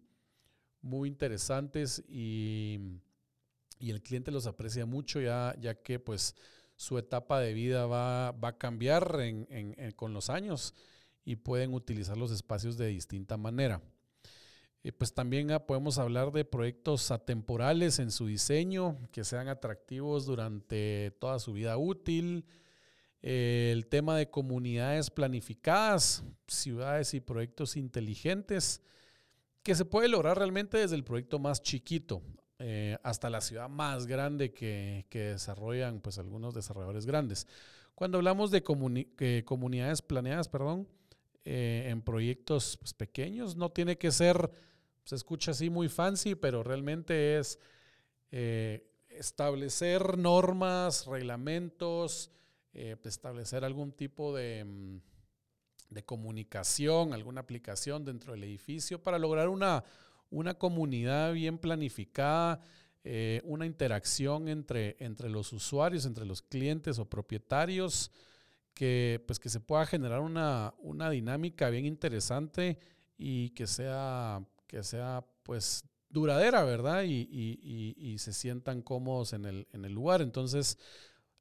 muy 0.81 1.09
interesantes 1.09 2.03
y, 2.07 2.79
el 3.79 4.01
cliente 4.01 4.31
los 4.31 4.47
aprecia 4.47 4.85
mucho 4.85 5.21
ya, 5.21 5.55
ya 5.59 5.75
que 5.75 5.99
pues 5.99 6.35
su 6.75 6.97
etapa 6.97 7.39
de 7.39 7.53
vida 7.53 7.85
va, 7.85 8.29
a 8.29 8.57
cambiar 8.57 9.15
con 9.95 10.13
los 10.13 10.29
años 10.29 10.73
y 11.25 11.35
pueden 11.35 11.73
utilizar 11.73 12.15
los 12.15 12.31
espacios 12.31 12.77
de 12.77 12.87
distinta 12.87 13.35
manera. 13.35 13.81
Eh, 14.83 14.91
pues 14.91 15.15
también 15.15 15.49
ah, 15.49 15.65
podemos 15.65 15.97
hablar 15.97 16.31
de 16.31 16.45
proyectos 16.45 17.09
atemporales 17.09 17.97
en 17.97 18.11
su 18.11 18.27
diseño, 18.27 18.99
que 19.11 19.23
sean 19.23 19.47
atractivos 19.47 20.27
durante 20.27 21.09
toda 21.19 21.39
su 21.39 21.53
vida 21.53 21.75
útil. 21.75 22.45
Eh, 23.23 23.71
el 23.73 23.87
tema 23.87 24.15
de 24.15 24.29
comunidades 24.29 25.09
planificadas, 25.09 26.23
ciudades 26.47 27.15
y 27.15 27.19
proyectos 27.19 27.77
inteligentes, 27.77 28.83
que 29.63 29.73
se 29.73 29.85
puede 29.85 30.07
lograr 30.07 30.37
realmente 30.37 30.77
desde 30.77 30.95
el 30.95 31.03
proyecto 31.03 31.39
más 31.39 31.63
chiquito 31.63 32.21
eh, 32.59 32.95
hasta 33.01 33.31
la 33.31 33.41
ciudad 33.41 33.67
más 33.67 34.05
grande 34.05 34.53
que, 34.53 35.07
desarrollan 35.09 35.99
pues, 35.99 36.19
algunos 36.19 36.53
desarrolladores 36.53 37.07
grandes. 37.07 37.47
Cuando 37.95 38.19
hablamos 38.19 38.51
de 38.51 38.61
comunidades 38.61 40.03
planeadas, 40.03 40.47
perdón, 40.47 40.87
eh, 41.47 41.89
en 41.91 42.01
proyectos 42.01 42.75
pues, 42.77 42.95
pequeños. 42.95 43.55
No 43.55 43.69
tiene 43.69 43.99
que 43.99 44.11
ser, 44.11 44.49
se 45.03 45.13
escucha 45.13 45.51
así 45.51 45.69
muy 45.69 45.89
fancy, 45.89 46.33
pero 46.33 46.63
realmente 46.63 47.37
es 47.37 47.59
eh, 48.31 48.89
establecer 49.09 50.17
normas, 50.17 51.05
reglamentos, 51.05 52.31
eh, 52.73 52.95
establecer 53.03 53.63
algún 53.63 53.91
tipo 53.91 54.35
de, 54.35 54.65
mm, 54.65 54.97
de, 55.91 56.03
comunicación, 56.03 57.13
alguna 57.13 57.41
aplicación 57.41 58.03
dentro 58.05 58.33
del 58.33 58.43
edificio 58.43 59.03
para 59.03 59.19
lograr 59.19 59.47
una, 59.47 59.83
una 60.31 60.55
comunidad 60.55 61.31
bien 61.33 61.59
planificada. 61.59 62.59
una 63.43 63.67
interacción 63.67 64.47
entre, 64.47 64.95
entre 64.97 65.29
los 65.29 65.53
usuarios, 65.53 66.07
entre 66.07 66.25
los 66.25 66.41
clientes 66.41 66.97
o 66.97 67.05
propietarios, 67.05 68.09
que, 68.75 69.23
pues, 69.25 69.39
que 69.39 69.49
se 69.49 69.59
pueda 69.59 69.87
generar 69.87 70.19
una, 70.19 70.73
dinámica 71.09 71.69
bien 71.69 71.85
interesante 71.85 72.77
y 73.17 73.49
que 73.51 73.65
sea, 73.65 74.45
que 74.67 74.83
sea 74.83 75.25
pues 75.43 75.85
duradera, 76.09 76.63
¿verdad? 76.63 77.03
Y, 77.07 78.15
se 78.19 78.33
sientan 78.33 78.81
cómodos 78.81 79.33
en 79.33 79.45
el, 79.45 79.67
en 79.71 79.85
el, 79.85 79.93
lugar. 79.93 80.21
Entonces, 80.21 80.77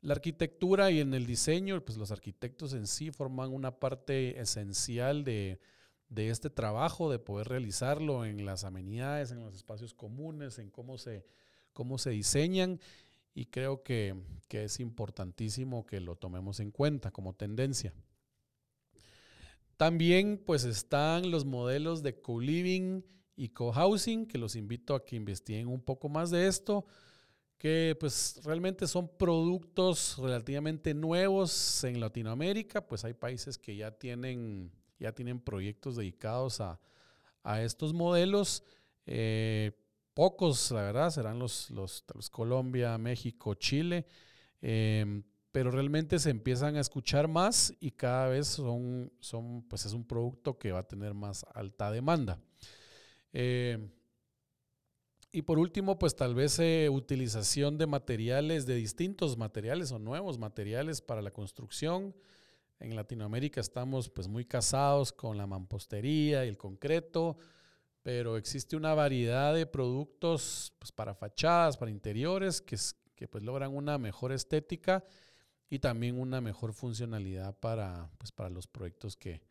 la 0.00 0.14
arquitectura 0.14 0.90
y 0.90 1.00
en 1.00 1.12
el 1.12 1.26
diseño, 1.26 1.84
pues 1.84 1.98
los 1.98 2.10
arquitectos 2.10 2.72
en 2.72 2.86
sí 2.86 3.10
forman 3.10 3.52
una 3.52 3.78
parte 3.80 4.40
esencial 4.40 5.24
de, 5.24 5.60
de 6.08 6.30
este 6.30 6.50
trabajo, 6.50 7.10
de 7.10 7.18
poder 7.18 7.48
realizarlo 7.48 8.24
en 8.24 8.46
las 8.46 8.64
amenidades, 8.64 9.32
en 9.32 9.40
los 9.40 9.54
espacios 9.54 9.92
comunes, 9.92 10.58
en 10.58 10.70
cómo 10.70 10.98
se, 10.98 11.26
cómo 11.72 11.98
se 11.98 12.10
diseñan 12.10 12.80
y 13.34 13.46
creo 13.46 13.82
que, 13.82 14.14
es 14.50 14.78
importantísimo 14.78 15.84
que 15.84 15.98
lo 15.98 16.14
tomemos 16.14 16.60
en 16.60 16.70
cuenta 16.70 17.10
como 17.10 17.34
tendencia. 17.34 17.92
También 19.76 20.40
pues 20.46 20.62
están 20.62 21.32
los 21.32 21.44
modelos 21.44 22.04
de 22.04 22.20
co-living 22.20 23.02
y 23.34 23.48
co-housing, 23.48 24.26
que 24.26 24.38
los 24.38 24.54
invito 24.54 24.94
a 24.94 25.04
que 25.04 25.16
investiguen 25.16 25.66
un 25.66 25.80
poco 25.80 26.08
más 26.08 26.30
de 26.30 26.46
esto, 26.46 26.86
que 27.58 27.96
pues 27.98 28.40
realmente 28.44 28.86
son 28.86 29.08
productos 29.08 30.18
relativamente 30.18 30.94
nuevos 30.94 31.82
en 31.82 31.98
Latinoamérica, 31.98 32.86
pues 32.86 33.04
hay 33.04 33.14
países 33.14 33.58
que 33.58 33.74
ya 33.74 33.90
tienen, 33.90 34.70
ya 35.00 35.10
tienen 35.10 35.40
proyectos 35.40 35.96
dedicados 35.96 36.60
a, 36.60 36.78
estos 37.60 37.92
modelos. 37.92 38.62
Eh, 39.04 39.72
pocos, 40.14 40.70
la 40.70 40.82
verdad, 40.82 41.10
serán 41.10 41.38
los, 41.38 41.70
los, 41.70 42.04
Colombia, 42.30 42.96
México, 42.96 43.54
Chile, 43.54 44.06
em, 44.62 45.22
pero 45.52 45.70
realmente 45.70 46.18
se 46.18 46.30
empiezan 46.30 46.76
a 46.76 46.80
escuchar 46.80 47.28
más 47.28 47.74
y 47.80 47.90
cada 47.90 48.28
vez 48.28 48.46
son, 48.46 49.12
son, 49.20 49.62
pues 49.68 49.84
es 49.86 49.92
un 49.92 50.04
producto 50.06 50.58
que 50.58 50.72
va 50.72 50.80
a 50.80 50.88
tener 50.88 51.14
más 51.14 51.44
alta 51.54 51.90
demanda. 51.90 52.38
Em, 53.32 53.90
y 55.32 55.42
por 55.42 55.58
último, 55.58 55.98
pues 55.98 56.14
tal 56.14 56.32
vez 56.36 56.60
eh, 56.60 56.88
utilización 56.88 57.76
de 57.76 57.88
materiales, 57.88 58.66
de 58.66 58.76
distintos 58.76 59.36
materiales 59.36 59.90
o 59.90 59.98
nuevos 59.98 60.38
materiales 60.38 61.00
para 61.00 61.22
la 61.22 61.32
construcción. 61.32 62.14
En 62.78 62.94
Latinoamérica 62.94 63.60
estamos 63.60 64.08
pues 64.08 64.28
muy 64.28 64.44
casados 64.44 65.12
con 65.12 65.36
la 65.36 65.48
mampostería 65.48 66.44
y 66.44 66.48
el 66.48 66.56
concreto 66.56 67.36
pero 68.04 68.36
existe 68.36 68.76
una 68.76 68.92
variedad 68.92 69.54
de 69.54 69.64
productos 69.64 70.74
pues, 70.78 70.92
para 70.92 71.14
fachadas, 71.14 71.78
para 71.78 71.90
interiores, 71.90 72.60
que, 72.60 72.76
que 73.16 73.26
pues, 73.26 73.42
logran 73.42 73.74
una 73.74 73.96
mejor 73.96 74.30
estética 74.30 75.02
y 75.70 75.78
también 75.78 76.20
una 76.20 76.42
mejor 76.42 76.74
funcionalidad 76.74 77.58
para, 77.58 78.10
pues, 78.18 78.30
para 78.30 78.50
los 78.50 78.66
proyectos 78.66 79.16
que, 79.16 79.42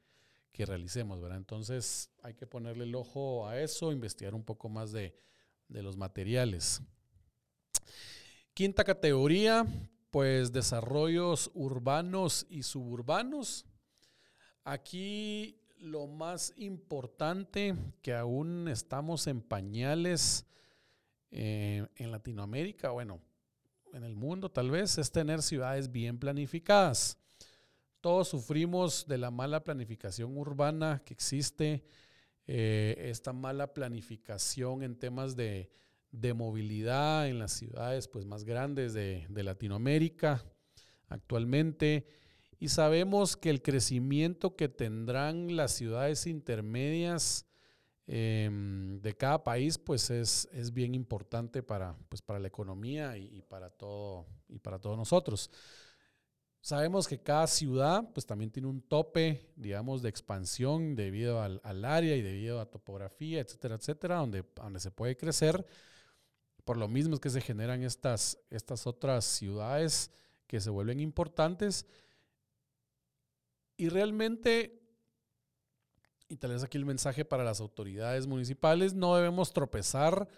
que 0.52 0.68
realicemos. 0.68 1.20
¿verdad? 1.20 1.40
Entonces 1.40 2.12
hay 2.22 2.36
que 2.36 2.46
ponerle 2.46 2.84
el 2.84 2.94
ojo 2.94 3.48
a 3.48 3.60
eso, 3.60 3.92
investigar 3.92 4.36
un 4.36 4.44
poco 4.44 4.70
más 4.70 4.92
de, 4.92 5.16
de 5.68 5.82
los 5.82 5.98
materiales. 5.98 6.80
Quinta 8.54 8.84
categoría, 8.84 9.66
pues 10.12 10.52
desarrollos 10.52 11.50
urbanos 11.56 12.46
y 12.52 12.62
suburbanos. 12.62 13.66
Aquí 14.64 15.60
lo 15.84 16.08
más 16.08 16.54
importante 16.56 17.76
que 18.02 18.14
aún 18.14 18.70
estamos 18.70 19.28
en 19.28 19.42
pañales 19.42 20.46
eh, 21.30 21.86
en 21.98 22.12
Latinoamérica, 22.12 22.92
bueno, 22.92 23.20
en 23.92 24.04
el 24.04 24.16
mundo 24.16 24.50
tal 24.50 24.72
vez, 24.72 24.98
es 24.98 25.12
tener 25.12 25.42
ciudades 25.42 25.92
bien 25.92 26.18
planificadas. 26.18 27.18
Todos 28.00 28.30
sufrimos 28.30 29.06
de 29.08 29.18
la 29.18 29.30
mala 29.30 29.64
planificación 29.64 30.38
urbana 30.38 31.02
que 31.06 31.14
existe, 31.14 31.84
eh, 32.48 32.96
esta 33.10 33.34
mala 33.34 33.74
planificación 33.74 34.84
en 34.84 34.98
temas 34.98 35.36
de, 35.36 35.70
movilidad 36.36 37.28
en 37.28 37.40
las 37.40 37.52
ciudades 37.52 38.08
pues, 38.08 38.26
más 38.26 38.46
grandes 38.46 38.94
de, 38.94 39.26
de 39.30 39.44
Latinoamérica 39.44 40.44
actualmente 41.10 42.06
y 42.60 42.70
sabemos 42.70 43.36
que 43.36 43.50
el 43.50 43.62
crecimiento 43.62 44.56
que 44.56 44.70
tendrán 44.70 45.56
las 45.56 45.72
ciudades 45.72 46.28
intermedias 46.28 47.46
em, 48.08 49.00
de 49.02 49.16
cada 49.16 49.44
país, 49.44 49.78
pues 49.78 50.10
es, 50.10 50.48
es, 50.52 50.74
bien 50.74 50.94
importante 50.94 51.64
para, 51.64 51.96
pues 52.10 52.22
para 52.22 52.40
la 52.40 52.48
economía 52.48 53.18
y, 53.18 53.42
para 53.42 53.70
todo, 53.70 54.26
y 54.50 54.60
para 54.60 54.80
todos 54.80 54.98
nosotros. 54.98 55.50
Sabemos 56.62 57.08
que 57.08 57.22
cada 57.22 57.48
ciudad 57.48 58.10
pues 58.14 58.26
también 58.26 58.50
tiene 58.50 58.70
un 58.70 58.82
tope, 58.82 59.52
digamos, 59.58 60.02
de 60.02 60.10
expansión 60.10 60.96
debido 60.96 61.42
al, 61.42 61.60
al 61.64 61.84
área 61.84 62.16
y 62.16 62.22
debido 62.22 62.62
a 62.62 62.70
topografía, 62.70 63.42
etcétera, 63.42 63.76
etcétera, 63.76 64.16
donde, 64.18 64.46
donde 64.56 64.80
se 64.80 64.92
puede 64.92 65.18
crecer. 65.18 65.66
Por 66.64 66.78
lo 66.78 66.88
mismo 66.88 67.16
es 67.16 67.20
que 67.20 67.30
se 67.30 67.42
generan 67.42 67.84
estas, 67.84 68.38
estas 68.50 68.88
otras 68.88 69.26
ciudades 69.26 70.12
que 70.48 70.62
se 70.62 70.70
vuelven 70.70 71.00
importantes 71.02 71.86
y 73.84 73.90
realmente, 73.90 74.82
y 76.30 76.38
tal 76.38 76.52
vez 76.52 76.64
aquí 76.64 76.78
el 76.78 76.86
mensaje 76.86 77.26
para 77.26 77.44
las 77.44 77.60
autoridades 77.60 78.28
municipales, 78.28 78.94
no 78.94 79.14
debemos 79.18 79.52
tropezar 79.52 80.30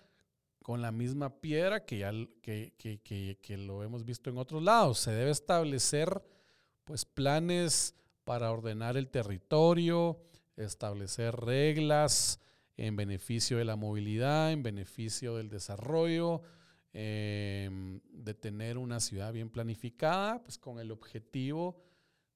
con 0.63 0.81
la 0.81 0.91
misma 0.91 1.41
piedra 1.41 1.85
que 1.85 1.99
ya 1.99 2.11
que, 2.41 2.73
que, 3.39 3.57
lo 3.59 3.83
hemos 3.83 4.03
visto 4.03 4.31
en 4.31 4.39
otros 4.39 4.63
lados. 4.63 4.97
Se 4.97 5.11
debe 5.11 5.29
establecer 5.29 6.23
pues 6.85 7.05
planes 7.05 7.93
para 8.23 8.51
ordenar 8.51 8.97
el 8.97 9.09
territorio, 9.09 10.19
establecer 10.55 11.35
reglas 11.35 12.39
en 12.77 12.95
beneficio 12.95 13.59
de 13.59 13.65
la 13.65 13.75
movilidad, 13.75 14.53
en 14.53 14.63
beneficio 14.63 15.35
del 15.35 15.49
desarrollo, 15.49 16.41
em, 16.93 18.01
de 18.09 18.33
tener 18.33 18.79
una 18.79 18.99
ciudad 18.99 19.31
bien 19.31 19.51
planificada, 19.51 20.41
pues 20.41 20.57
con 20.57 20.79
el 20.79 20.89
objetivo 20.89 21.79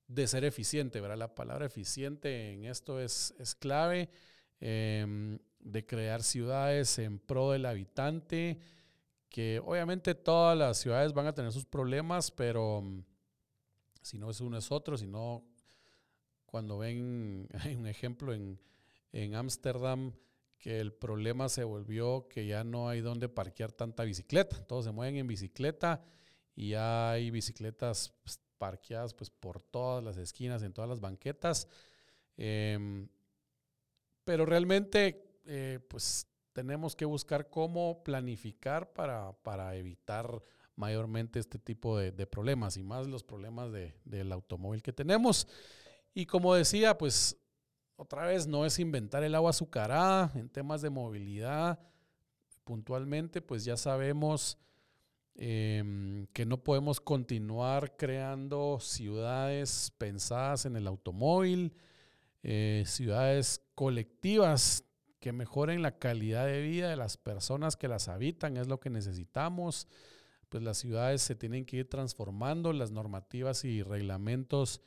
de 0.09 0.27
ser 0.27 0.43
eficiente, 0.43 0.99
¿verdad? 0.99 1.17
La 1.17 1.35
palabra 1.35 1.67
eficiente 1.67 2.51
en 2.51 2.65
esto 2.65 2.99
es, 2.99 3.33
es 3.39 3.55
clave, 3.55 4.09
em, 4.59 5.39
de 5.59 5.85
crear 5.85 6.23
ciudades 6.23 6.97
en 6.99 7.19
pro 7.19 7.51
del 7.51 7.65
habitante, 7.65 8.59
que 9.29 9.61
obviamente 9.63 10.15
todas 10.15 10.57
las 10.57 10.79
ciudades 10.79 11.13
van 11.13 11.27
a 11.27 11.33
tener 11.33 11.51
sus 11.51 11.65
problemas, 11.65 12.31
pero 12.31 12.81
mm, 12.81 13.03
si 14.01 14.17
no 14.17 14.31
es 14.31 14.41
uno 14.41 14.57
es 14.57 14.71
otro, 14.71 14.97
si 14.97 15.05
no, 15.05 15.45
cuando 16.45 16.79
ven, 16.79 17.47
hay 17.61 17.75
un 17.75 17.87
ejemplo 17.87 18.33
en 18.33 19.35
Ámsterdam, 19.35 20.13
que 20.57 20.81
el 20.81 20.91
problema 20.91 21.49
se 21.49 21.63
volvió 21.63 22.27
que 22.27 22.45
ya 22.45 22.63
no 22.63 22.89
hay 22.89 22.99
donde 22.99 23.29
parquear 23.29 23.71
tanta 23.71 24.03
bicicleta, 24.03 24.61
todos 24.65 24.85
se 24.85 24.91
mueven 24.91 25.15
en 25.15 25.27
bicicleta 25.27 26.03
y 26.53 26.73
hay 26.73 27.31
bicicletas 27.31 28.13
pues, 28.23 28.41
parqueadas 28.59 29.15
pues 29.15 29.31
por 29.31 29.63
todas 29.63 30.03
las 30.03 30.17
esquinas, 30.17 30.61
en 30.61 30.73
todas 30.73 30.89
las 30.89 30.99
banquetas. 30.99 31.67
Em, 32.37 33.09
pero 34.23 34.45
realmente 34.45 35.39
eh, 35.45 35.79
pues 35.89 36.27
tenemos 36.53 36.95
que 36.95 37.05
buscar 37.05 37.49
cómo 37.49 38.03
planificar 38.03 38.93
para, 38.93 39.33
para 39.41 39.75
evitar 39.75 40.43
mayormente 40.79 41.39
este 41.39 41.59
tipo 41.59 41.97
de, 41.97 42.11
problemas 42.25 42.77
y 42.77 42.83
más 42.83 43.05
los 43.05 43.23
problemas 43.23 43.69
del 44.05 44.31
automóvil 44.31 44.81
que 44.81 44.93
tenemos. 44.93 45.47
Y 46.13 46.25
como 46.25 46.55
decía, 46.55 46.97
pues 46.97 47.37
otra 47.97 48.25
vez 48.25 48.47
no 48.47 48.65
es 48.65 48.79
inventar 48.79 49.23
el 49.23 49.35
agua 49.35 49.49
azucarada 49.49 50.31
en 50.35 50.47
temas 50.49 50.81
de 50.81 50.89
movilidad. 50.89 51.79
Puntualmente, 52.63 53.41
pues 53.41 53.65
ya 53.65 53.75
sabemos 53.75 54.57
Em, 55.41 56.27
que 56.33 56.45
no 56.45 56.61
podemos 56.65 56.99
continuar 56.99 57.95
creando 57.95 58.77
ciudades 58.81 59.93
pensadas 59.97 60.65
en 60.65 60.75
el 60.75 60.85
automóvil, 60.85 61.71
eh, 62.43 62.83
ciudades 62.85 63.61
colectivas 63.73 64.83
que 65.21 65.31
mejoren 65.31 65.81
la 65.81 65.97
calidad 65.97 66.45
de 66.45 66.61
vida 66.61 66.89
de 66.89 66.97
las 66.97 67.15
personas 67.15 67.77
que 67.77 67.87
las 67.87 68.09
habitan, 68.09 68.57
es 68.57 68.67
lo 68.67 68.81
que 68.81 68.89
necesitamos. 68.89 69.87
Pues 70.49 70.61
las 70.61 70.77
ciudades 70.77 71.21
se 71.21 71.35
tienen 71.35 71.63
que 71.63 71.77
ir 71.77 71.89
transformando, 71.89 72.73
las 72.73 72.91
normativas 72.91 73.63
y 73.63 73.81
reglamentos 73.81 74.81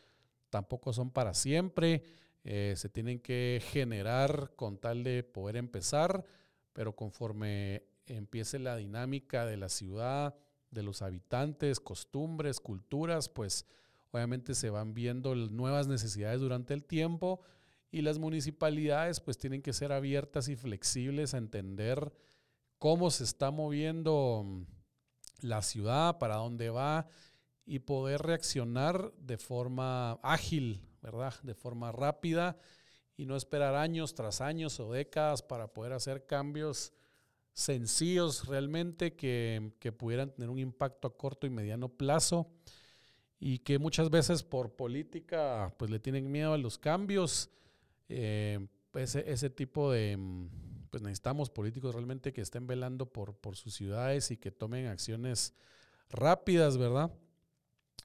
tampoco 0.50 0.92
son 0.92 1.10
para 1.10 1.32
siempre, 1.32 2.02
eh, 2.44 2.74
se 2.76 2.90
tienen 2.90 3.20
que 3.20 3.62
generar 3.70 4.52
con 4.54 4.76
tal 4.76 5.02
de 5.02 5.22
poder 5.22 5.56
empezar, 5.56 6.26
pero 6.74 6.94
conforme 6.94 7.84
empiece 8.16 8.58
la 8.58 8.76
dinámica 8.76 9.46
de 9.46 9.56
la 9.56 9.68
ciudad, 9.68 10.34
de 10.70 10.82
los 10.82 11.02
habitantes, 11.02 11.80
costumbres, 11.80 12.60
culturas, 12.60 13.28
pues 13.28 13.66
obviamente 14.10 14.54
se 14.54 14.70
van 14.70 14.94
viendo 14.94 15.34
nuevas 15.34 15.86
necesidades 15.86 16.40
durante 16.40 16.74
el 16.74 16.84
tiempo 16.84 17.40
y 17.90 18.02
las 18.02 18.18
municipalidades 18.18 19.20
pues 19.20 19.38
tienen 19.38 19.62
que 19.62 19.72
ser 19.72 19.92
abiertas 19.92 20.48
y 20.48 20.56
flexibles 20.56 21.34
a 21.34 21.38
entender 21.38 22.12
cómo 22.78 23.10
se 23.10 23.24
está 23.24 23.50
moviendo 23.50 24.42
mm, 24.44 24.62
la 25.42 25.62
ciudad, 25.62 26.18
para 26.18 26.36
dónde 26.36 26.70
va 26.70 27.06
y 27.64 27.80
poder 27.80 28.22
reaccionar 28.22 29.12
de 29.18 29.38
forma 29.38 30.12
ágil, 30.22 30.82
¿verdad? 31.00 31.34
De 31.42 31.54
forma 31.54 31.92
rápida 31.92 32.56
y 33.16 33.26
no 33.26 33.36
esperar 33.36 33.74
años 33.74 34.14
tras 34.14 34.40
años 34.40 34.80
o 34.80 34.90
décadas 34.90 35.42
para 35.42 35.68
poder 35.68 35.92
hacer 35.92 36.26
cambios 36.26 36.92
sencillos 37.54 38.46
realmente 38.46 39.14
que, 39.14 39.72
pudieran 39.96 40.32
tener 40.32 40.50
un 40.50 40.58
impacto 40.58 41.08
a 41.08 41.16
corto 41.16 41.46
y 41.46 41.50
mediano 41.50 41.88
plazo 41.88 42.50
y 43.38 43.58
que 43.58 43.78
muchas 43.78 44.10
veces 44.10 44.42
por 44.42 44.74
política 44.74 45.74
pues 45.78 45.90
le 45.90 45.98
tienen 45.98 46.30
miedo 46.30 46.52
a 46.52 46.58
los 46.58 46.78
cambios. 46.78 47.50
Eh, 48.08 48.66
ese, 48.94 49.30
ese, 49.30 49.50
tipo 49.50 49.90
de, 49.90 50.18
pues 50.90 51.02
necesitamos 51.02 51.50
políticos 51.50 51.94
realmente 51.94 52.32
que 52.32 52.42
estén 52.42 52.66
velando 52.66 53.06
por, 53.06 53.34
por 53.34 53.56
sus 53.56 53.74
ciudades 53.74 54.30
y 54.30 54.36
que 54.36 54.50
tomen 54.50 54.86
acciones 54.86 55.54
rápidas, 56.10 56.76
¿verdad? 56.76 57.10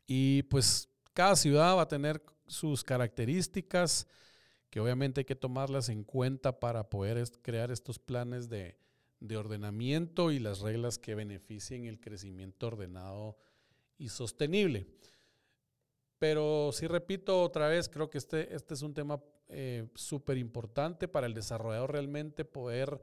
Y 0.08 0.44
pues 0.44 0.90
cada 1.14 1.36
ciudad 1.36 1.76
va 1.76 1.82
a 1.82 1.88
tener 1.88 2.24
sus 2.48 2.84
características 2.84 4.08
que 4.70 4.80
obviamente 4.80 5.22
hay 5.22 5.26
que 5.26 5.36
tomarlas 5.36 5.90
en 5.90 6.04
cuenta 6.04 6.60
para 6.60 6.90
poder 6.90 7.24
crear 7.42 7.72
estos 7.72 8.00
planes 8.00 8.50
de, 8.50 8.78
de 9.20 9.38
ordenamiento 9.38 10.32
y 10.32 10.40
las 10.40 10.60
reglas 10.60 10.98
que 10.98 11.16
beneficien 11.16 11.86
el 11.86 12.00
crecimiento 12.00 12.68
ordenado 12.68 13.38
y 13.98 14.10
sostenible. 14.10 14.88
Pero 16.20 16.72
sí 16.74 16.88
repito 16.88 17.42
otra 17.42 17.68
vez, 17.68 17.90
creo 17.90 18.10
que 18.10 18.18
este, 18.18 18.54
este 18.56 18.74
es 18.74 18.82
un 18.82 18.94
tema 18.94 19.22
eh, 19.50 19.88
súper 19.96 20.38
importante 20.38 21.08
para 21.08 21.28
el 21.28 21.34
desarrollador 21.34 21.92
realmente 21.92 22.44
poder 22.44 23.02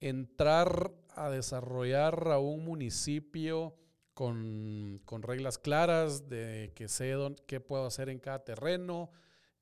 entrar 0.00 0.92
a 1.10 1.30
desarrollar 1.30 2.28
a 2.28 2.38
un 2.38 2.64
municipio 2.64 3.76
con, 4.16 5.02
reglas 5.22 5.58
claras 5.58 6.28
de 6.28 6.72
que 6.74 6.88
sé 6.88 7.14
qué 7.46 7.60
puedo 7.60 7.84
hacer 7.84 8.08
en 8.08 8.18
cada 8.18 8.44
terreno, 8.44 9.10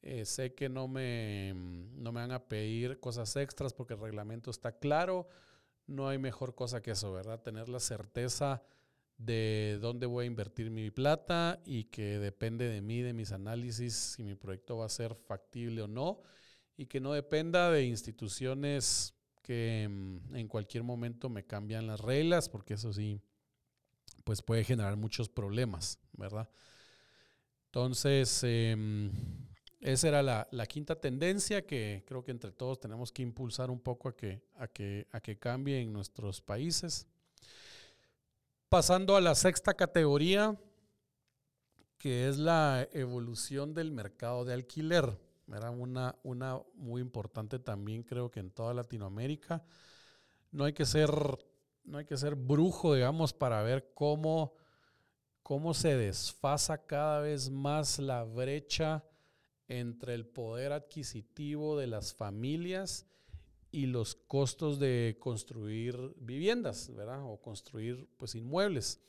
eh, 0.07 0.27
sé 0.27 0.55
que 0.55 0.69
no 0.69 0.87
me, 0.87 1.55
no 1.55 2.12
me 2.12 2.21
van 2.21 2.33
a 2.33 2.47
pedir 2.47 3.01
cosas 3.01 3.35
extras 3.37 3.73
porque 3.73 3.95
el 3.95 4.01
reglamento 4.01 4.51
está 4.51 4.79
claro. 4.79 5.27
No 5.87 6.09
hay 6.09 6.19
mejor 6.19 6.55
cosa 6.55 6.83
que 6.83 6.90
eso, 6.90 7.11
¿verdad? 7.11 7.40
Tener 7.40 7.71
la 7.71 7.81
certeza 7.81 8.62
de 9.17 9.79
dónde 9.81 10.05
voy 10.05 10.25
a 10.25 10.27
invertir 10.27 10.71
mi 10.71 10.90
plata 10.90 11.62
y 11.64 11.85
que 11.85 12.19
depende 12.19 12.69
de 12.69 12.83
mí, 12.83 13.01
de 13.01 13.14
mis 13.14 13.33
análisis, 13.33 13.95
si 13.95 14.23
mi 14.23 14.35
proyecto 14.35 14.77
va 14.77 14.85
a 14.85 14.90
ser 14.90 15.14
factible 15.14 15.81
o 15.81 15.88
no, 15.88 16.21
y 16.77 16.85
que 16.85 17.01
no 17.01 17.14
dependa 17.14 17.71
de 17.71 17.85
instituciones 17.85 19.14
que 19.40 19.88
mm, 19.88 20.37
en 20.37 20.49
cualquier 20.49 20.83
momento 20.83 21.31
me 21.31 21.47
cambian 21.47 21.87
las 21.87 22.01
reglas, 22.01 22.51
porque 22.51 22.75
eso 22.75 22.93
sí, 22.93 23.23
pues 24.25 24.43
puede 24.43 24.64
generar 24.64 24.97
muchos 24.99 25.31
problemas, 25.31 25.99
¿verdad? 26.12 26.51
Entonces, 27.67 28.43
em, 28.43 29.11
esa 29.85 30.09
era 30.09 30.23
la, 30.23 30.66
quinta 30.66 30.99
tendencia 30.99 31.66
que 31.66 32.05
creo 32.07 32.25
que 32.25 32.31
entre 32.31 32.53
todos 32.53 32.81
tenemos 32.81 33.12
que 33.12 33.20
impulsar 33.20 33.70
un 33.70 33.79
poco 33.79 34.09
a 34.09 34.16
que, 34.16 34.40
a 34.57 34.66
que, 34.66 35.07
a 35.12 35.20
que 35.20 35.38
cambie 35.38 35.79
en 35.79 35.92
nuestros 35.92 36.40
países. 36.40 37.07
Pasando 38.70 39.14
a 39.14 39.20
la 39.20 39.35
sexta 39.35 39.75
categoría, 39.75 40.59
que 41.99 42.31
es 42.31 42.38
la 42.38 42.88
evolución 42.92 43.75
del 43.75 43.92
mercado 43.92 44.47
de 44.47 44.55
alquiler. 44.55 45.18
Era 45.55 45.70
una, 45.70 46.16
una 46.23 46.62
muy 46.77 47.03
importante 47.03 47.59
también, 47.59 48.05
creo 48.05 48.31
que 48.31 48.40
en 48.40 48.51
toda 48.51 48.73
Latinoamérica. 48.73 49.62
No 50.51 50.64
hay 50.64 50.73
que 50.73 50.87
ser, 50.87 51.11
no 51.85 51.99
hay 51.99 52.07
que 52.07 52.16
ser 52.16 52.37
brujo, 52.37 52.94
digamos, 52.94 53.35
para 53.35 53.62
ver 53.62 53.92
cómo, 53.92 54.55
cómo 55.42 55.75
se 55.75 55.94
desfasa 55.94 56.87
cada 56.87 57.20
vez 57.20 57.51
más 57.51 57.99
la 57.99 58.25
brecha 58.25 59.05
entre 59.68 60.14
el 60.14 60.27
poder 60.27 60.72
adquisitivo 60.72 61.79
de 61.79 61.87
las 61.87 62.14
familias 62.14 63.07
y 63.70 63.87
los 63.87 64.14
costos 64.14 64.79
de 64.79 65.16
construir 65.18 66.14
viviendas, 66.16 66.94
¿verdad? 66.94 67.22
O 67.24 67.40
construir 67.40 68.09
pues 68.16 68.35
inmuebles. 68.35 69.00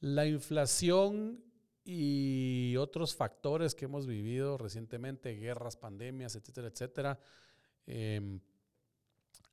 La 0.00 0.26
inflación 0.26 1.44
y 1.84 2.74
otros 2.78 3.14
factores 3.14 3.74
que 3.74 3.84
hemos 3.84 4.06
vivido 4.06 4.58
recientemente, 4.58 5.34
guerras, 5.34 5.76
pandemias, 5.76 6.34
etcétera, 6.34 6.68
etcétera, 6.68 7.20
em, 7.86 8.40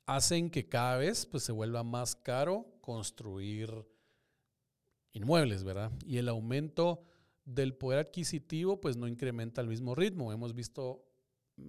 hacen 0.05 0.49
que 0.49 0.67
cada 0.67 0.97
vez 0.97 1.25
pues, 1.25 1.43
se 1.43 1.51
vuelva 1.51 1.83
más 1.83 2.15
caro 2.15 2.65
construir 2.81 3.85
inmuebles, 5.11 5.63
¿verdad? 5.63 5.91
Y 6.05 6.17
el 6.17 6.27
aumento 6.27 7.03
del 7.45 7.75
poder 7.75 7.99
adquisitivo 7.99 8.79
pues 8.79 8.97
no 8.97 9.07
incrementa 9.07 9.61
al 9.61 9.67
mismo 9.67 9.95
ritmo. 9.95 10.31
Hemos 10.31 10.53
visto 10.53 11.05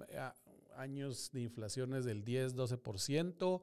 eh, 0.08 0.18
años 0.76 1.30
de 1.32 1.42
inflaciones 1.42 2.04
del 2.04 2.24
10, 2.24 2.56
12%, 2.56 3.62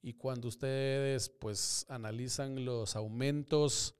y 0.00 0.14
cuando 0.14 0.48
ustedes 0.48 1.28
pues 1.28 1.84
analizan 1.88 2.64
los 2.64 2.96
aumentos 2.96 3.94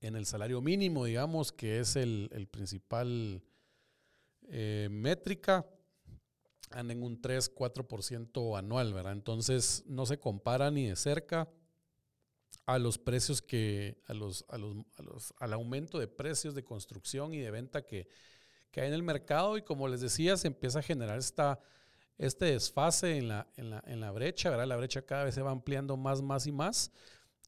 en 0.00 0.16
el 0.16 0.26
salario 0.26 0.60
mínimo, 0.60 1.04
digamos, 1.04 1.52
que 1.52 1.80
es 1.80 1.96
el, 1.96 2.48
principal 2.50 3.42
eh, 4.48 4.88
métrica, 4.90 5.66
andan 6.70 6.98
en 6.98 7.02
un 7.02 7.20
3, 7.20 7.54
4% 7.54 8.58
anual, 8.58 8.94
¿verdad? 8.94 9.12
Entonces 9.12 9.84
no 9.86 10.06
se 10.06 10.18
compara 10.18 10.70
ni 10.70 10.86
de 10.86 10.96
cerca 10.96 11.48
a 12.66 12.78
los 12.78 12.98
precios 12.98 13.42
que, 13.42 13.98
a 14.06 14.14
los, 14.14 14.44
a 14.48 14.58
los, 14.58 14.76
a 14.96 15.02
los, 15.02 15.34
al 15.38 15.52
aumento 15.52 15.98
de 15.98 16.06
precios 16.08 16.54
de 16.54 16.64
construcción 16.64 17.34
y 17.34 17.38
de 17.38 17.50
venta 17.50 17.82
que, 17.82 18.08
que 18.70 18.80
hay 18.80 18.88
en 18.88 18.94
el 18.94 19.02
mercado 19.02 19.58
y 19.58 19.62
como 19.62 19.88
les 19.88 20.00
decía, 20.00 20.36
se 20.36 20.46
empieza 20.46 20.78
a 20.78 20.82
generar 20.82 21.18
esta, 21.18 21.60
este 22.18 22.46
desfase 22.46 23.16
en 23.16 23.28
la, 23.28 23.48
en 23.56 23.70
la, 23.70 23.82
en 23.86 24.00
la 24.00 24.12
brecha, 24.12 24.50
¿verdad? 24.50 24.66
La 24.66 24.76
brecha 24.76 25.02
cada 25.02 25.24
vez 25.24 25.34
se 25.34 25.42
va 25.42 25.50
ampliando 25.50 25.96
más, 25.96 26.22
más 26.22 26.46
y 26.46 26.52
más. 26.52 26.92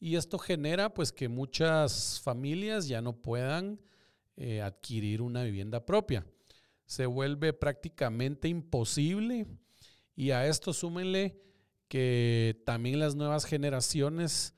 Y 0.00 0.16
esto 0.16 0.38
genera 0.38 0.92
pues 0.92 1.12
que 1.12 1.28
muchas 1.28 2.20
familias 2.20 2.88
ya 2.88 3.00
no 3.00 3.14
puedan 3.14 3.80
eh, 4.36 4.60
adquirir 4.60 5.22
una 5.22 5.44
vivienda 5.44 5.86
propia. 5.86 6.26
Se 6.86 7.06
vuelve 7.06 7.52
prácticamente 7.52 8.48
imposible 8.48 9.46
y 10.16 10.30
a 10.32 10.46
esto 10.46 10.72
súmenle 10.72 11.40
que 11.86 12.60
también 12.64 12.98
las 12.98 13.14
nuevas 13.14 13.44
generaciones 13.44 14.54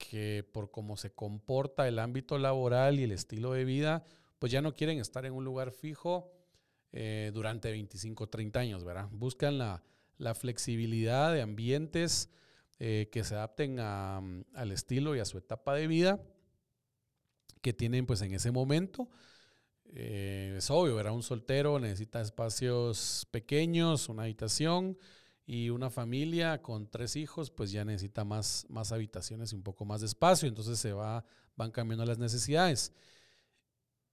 que 0.00 0.48
por 0.50 0.70
cómo 0.70 0.96
se 0.96 1.12
comporta 1.12 1.86
el 1.86 1.98
ámbito 1.98 2.38
laboral 2.38 2.98
y 2.98 3.04
el 3.04 3.12
estilo 3.12 3.52
de 3.52 3.64
vida, 3.64 4.02
pues 4.38 4.50
ya 4.50 4.62
no 4.62 4.74
quieren 4.74 4.98
estar 4.98 5.26
en 5.26 5.34
un 5.34 5.44
lugar 5.44 5.70
fijo 5.72 6.32
eh, 6.92 7.30
durante 7.34 7.70
25 7.70 8.24
o 8.24 8.28
30 8.28 8.58
años, 8.58 8.84
¿verdad? 8.84 9.08
Buscan 9.12 9.58
la, 9.58 9.82
flexibilidad 10.34 11.32
de 11.32 11.42
ambientes 11.42 12.30
eh, 12.78 13.08
que 13.12 13.24
se 13.24 13.34
adapten 13.34 13.76
mm, 13.76 14.44
al 14.54 14.72
estilo 14.72 15.14
y 15.14 15.20
a 15.20 15.24
su 15.24 15.38
etapa 15.38 15.74
de 15.74 15.86
vida 15.86 16.20
que 17.60 17.72
tienen 17.72 18.06
pues 18.06 18.22
en 18.22 18.32
ese 18.32 18.50
momento. 18.50 19.08
Eh, 19.84 20.54
es 20.56 20.70
obvio, 20.70 20.96
¿verdad? 20.96 21.12
Un 21.12 21.22
soltero 21.22 21.78
necesita 21.78 22.20
espacios 22.22 23.26
pequeños, 23.30 24.08
una 24.08 24.22
habitación 24.22 24.96
y 25.46 25.70
una 25.70 25.90
familia 25.90 26.62
con 26.62 26.88
tres 26.88 27.16
hijos 27.16 27.50
pues 27.50 27.72
ya 27.72 27.84
necesita 27.84 28.24
más, 28.24 28.66
más 28.68 28.92
habitaciones 28.92 29.52
y 29.52 29.56
un 29.56 29.62
poco 29.62 29.84
más 29.84 30.00
de 30.00 30.06
espacio, 30.06 30.48
entonces 30.48 30.78
se 30.78 30.92
va, 30.92 31.24
van 31.56 31.70
cambiando 31.70 32.04
las 32.04 32.18
necesidades. 32.18 32.92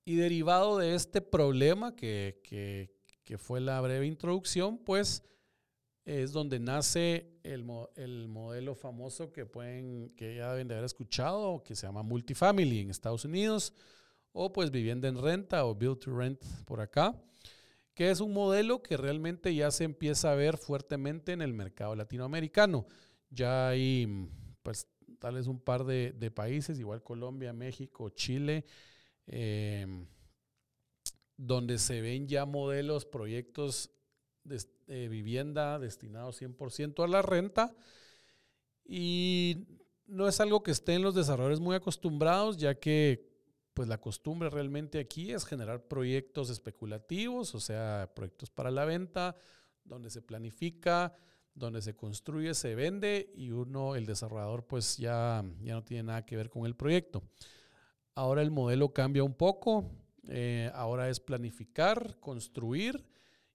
Y 0.06 0.16
derivado 0.16 0.78
de 0.78 0.96
este 0.96 1.22
problema 1.22 1.96
que, 1.96 2.90
fue 3.38 3.60
la 3.60 3.82
breve 3.82 4.08
introducción, 4.08 4.78
pues 4.78 5.22
es 6.06 6.32
donde 6.32 6.60
nace 6.60 7.30
el, 7.44 7.66
modelo 7.66 8.74
famoso 8.74 9.34
que, 9.34 9.46
pueden, 9.46 10.14
que 10.16 10.38
ya 10.38 10.52
deben 10.52 10.70
de 10.70 10.76
haber 10.76 10.86
escuchado, 10.86 11.62
que 11.62 11.76
se 11.76 11.86
llama 11.86 12.04
multifamily 12.04 12.80
en 12.80 12.90
Estados 12.90 13.26
Unidos, 13.26 13.74
o 14.32 14.54
pues 14.54 14.72
vivienda 14.72 15.10
en 15.10 15.22
renta 15.22 15.66
o 15.66 15.76
build 15.76 16.00
to 16.00 16.18
rent 16.18 16.42
por 16.66 16.80
acá, 16.80 17.14
que 17.98 18.12
es 18.12 18.22
un 18.22 18.32
modelo 18.32 18.84
que 18.84 18.96
realmente 18.96 19.54
ya 19.56 19.72
se 19.72 19.84
empieza 19.84 20.32
a 20.32 20.36
ver 20.36 20.58
fuertemente 20.58 21.32
en 21.32 21.42
el 21.42 21.52
mercado 21.52 21.96
latinoamericano. 21.96 22.86
Ya 23.32 23.70
hay 23.70 24.30
pues 24.62 24.88
tal 25.20 25.36
vez 25.36 25.48
un 25.48 25.60
par 25.60 25.84
de, 25.84 26.14
de 26.14 26.30
países, 26.30 26.80
igual 26.80 27.02
Colombia, 27.02 27.54
México, 27.54 28.10
Chile, 28.10 28.66
Em, 29.28 30.08
donde 31.36 31.78
se 31.78 32.02
ven 32.02 32.28
ya 32.28 32.46
modelos, 32.46 33.06
proyectos 33.06 33.92
de, 34.44 34.66
vivienda 35.10 35.78
destinados 35.80 36.42
100% 36.42 37.04
a 37.04 37.08
la 37.08 37.22
renta. 37.22 37.76
Y 38.86 39.68
no 40.06 40.28
es 40.28 40.40
algo 40.40 40.64
que 40.64 40.72
estén 40.72 41.02
los 41.02 41.14
desarrolladores 41.14 41.60
muy 41.60 41.76
acostumbrados, 41.76 42.58
ya 42.58 42.80
que 42.80 43.27
pues 43.78 43.88
la 43.88 44.02
costumbre 44.02 44.50
realmente 44.50 44.98
aquí 44.98 45.32
es 45.32 45.46
generar 45.46 45.88
proyectos 45.88 46.50
especulativos, 46.50 47.54
o 47.54 47.60
sea, 47.60 48.12
proyectos 48.16 48.50
para 48.50 48.72
la 48.72 48.86
venta, 48.86 49.36
donde 49.84 50.10
se 50.10 50.24
planifica, 50.24 51.14
donde 51.54 51.84
se 51.84 51.96
construye, 51.96 52.56
se 52.56 52.74
vende 52.74 53.32
y 53.36 53.52
uno, 53.52 53.94
el 53.94 54.08
desarrollador, 54.08 54.66
pues 54.66 54.98
ya, 54.98 55.46
ya 55.62 55.76
no 55.76 55.84
tiene 55.84 56.02
nada 56.02 56.26
que 56.26 56.36
ver 56.36 56.50
con 56.50 56.66
el 56.66 56.76
proyecto. 56.76 57.22
Ahora 58.16 58.42
el 58.42 58.50
modelo 58.50 58.94
cambia 58.94 59.24
un 59.24 59.36
poco. 59.36 59.92
Eh, 60.28 60.72
ahora 60.74 61.08
es 61.08 61.20
planificar, 61.20 62.20
construir 62.20 63.06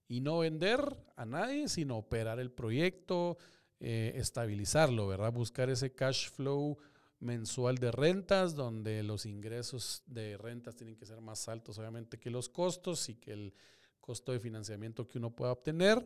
y 0.07 0.21
no 0.21 0.39
vender 0.39 0.79
a 1.17 1.25
nadie, 1.25 1.67
sino 1.67 1.97
operar 1.97 2.39
el 2.39 2.49
proyecto, 2.49 3.37
eh, 3.81 4.13
estabilizarlo, 4.15 5.05
¿verdad? 5.05 5.33
Buscar 5.33 5.69
ese 5.69 5.93
cash 5.93 6.29
flow 6.29 6.77
mensual 7.23 7.77
de 7.77 7.91
rentas, 7.91 8.55
donde 8.55 9.01
los 9.03 9.25
ingresos 9.25 10.03
de 10.05 10.37
rentas 10.37 10.75
tienen 10.75 10.95
que 10.95 11.05
ser 11.05 11.21
más 11.21 11.47
altos, 11.47 11.77
obviamente, 11.79 12.19
que 12.19 12.29
los 12.29 12.49
costos 12.49 13.09
y 13.09 13.15
que 13.15 13.33
el 13.33 13.53
costo 13.99 14.31
de 14.33 14.39
financiamiento 14.39 15.07
que 15.07 15.17
uno 15.17 15.31
pueda 15.31 15.53
obtener. 15.53 16.05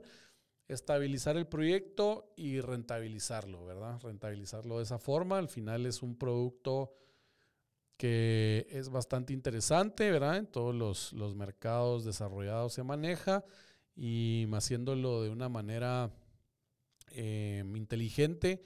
Estabilizar 0.68 1.38
el 1.38 1.48
proyecto 1.48 2.34
y 2.36 2.60
rentabilizarlo, 2.60 3.66
¿verdad? 3.66 4.00
Rentabilizarlo 4.02 4.78
de 4.78 4.84
esa 4.84 5.00
forma. 5.00 5.38
Al 5.38 5.50
final 5.50 5.86
es 5.86 6.04
un 6.04 6.16
producto 6.16 6.94
que 7.98 8.68
es 8.70 8.90
bastante 8.90 9.34
interesante, 9.34 10.12
¿verdad? 10.12 10.38
En 10.38 10.46
todos 10.46 10.76
los, 11.14 11.36
mercados 11.36 12.06
desarrollados 12.06 12.74
se 12.74 12.84
maneja 12.84 13.44
y 13.96 14.48
haciéndolo 14.54 15.24
de 15.24 15.30
una 15.30 15.50
manera 15.50 16.12
em, 17.10 17.76
inteligente, 17.76 18.62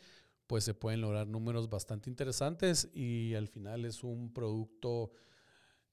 pues 0.51 0.65
se 0.65 0.73
pueden 0.73 0.99
lograr 0.99 1.27
números 1.27 1.69
bastante 1.69 2.09
interesantes 2.09 2.89
y 2.93 3.35
al 3.35 3.47
final 3.47 3.85
es 3.85 4.03
un 4.03 4.33
producto 4.33 5.13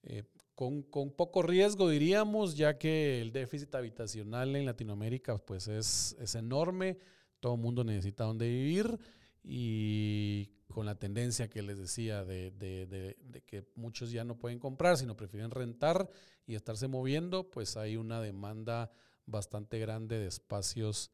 eh, 0.02 0.24
con, 0.56 0.82
poco 1.12 1.42
riesgo, 1.42 1.88
diríamos, 1.88 2.56
ya 2.56 2.76
que 2.76 3.20
el 3.20 3.30
déficit 3.30 3.72
habitacional 3.76 4.56
en 4.56 4.66
Latinoamérica 4.66 5.38
pues 5.38 5.68
es, 5.68 6.16
es 6.18 6.34
enorme, 6.34 6.98
todo 7.38 7.54
el 7.54 7.60
mundo 7.60 7.84
necesita 7.84 8.24
donde 8.24 8.48
vivir 8.48 8.98
y 9.44 10.50
con 10.66 10.86
la 10.86 10.96
tendencia 10.96 11.48
que 11.48 11.62
les 11.62 11.78
decía 11.78 12.24
de, 12.24 13.16
que 13.46 13.64
muchos 13.76 14.10
ya 14.10 14.24
no 14.24 14.40
pueden 14.40 14.58
comprar, 14.58 14.96
sino 14.96 15.16
prefieren 15.16 15.52
rentar 15.52 16.10
y 16.48 16.56
estarse 16.56 16.88
moviendo, 16.88 17.48
pues 17.48 17.76
hay 17.76 17.96
una 17.96 18.20
demanda 18.20 18.90
bastante 19.24 19.78
grande 19.78 20.18
de 20.18 20.26
espacios 20.26 21.12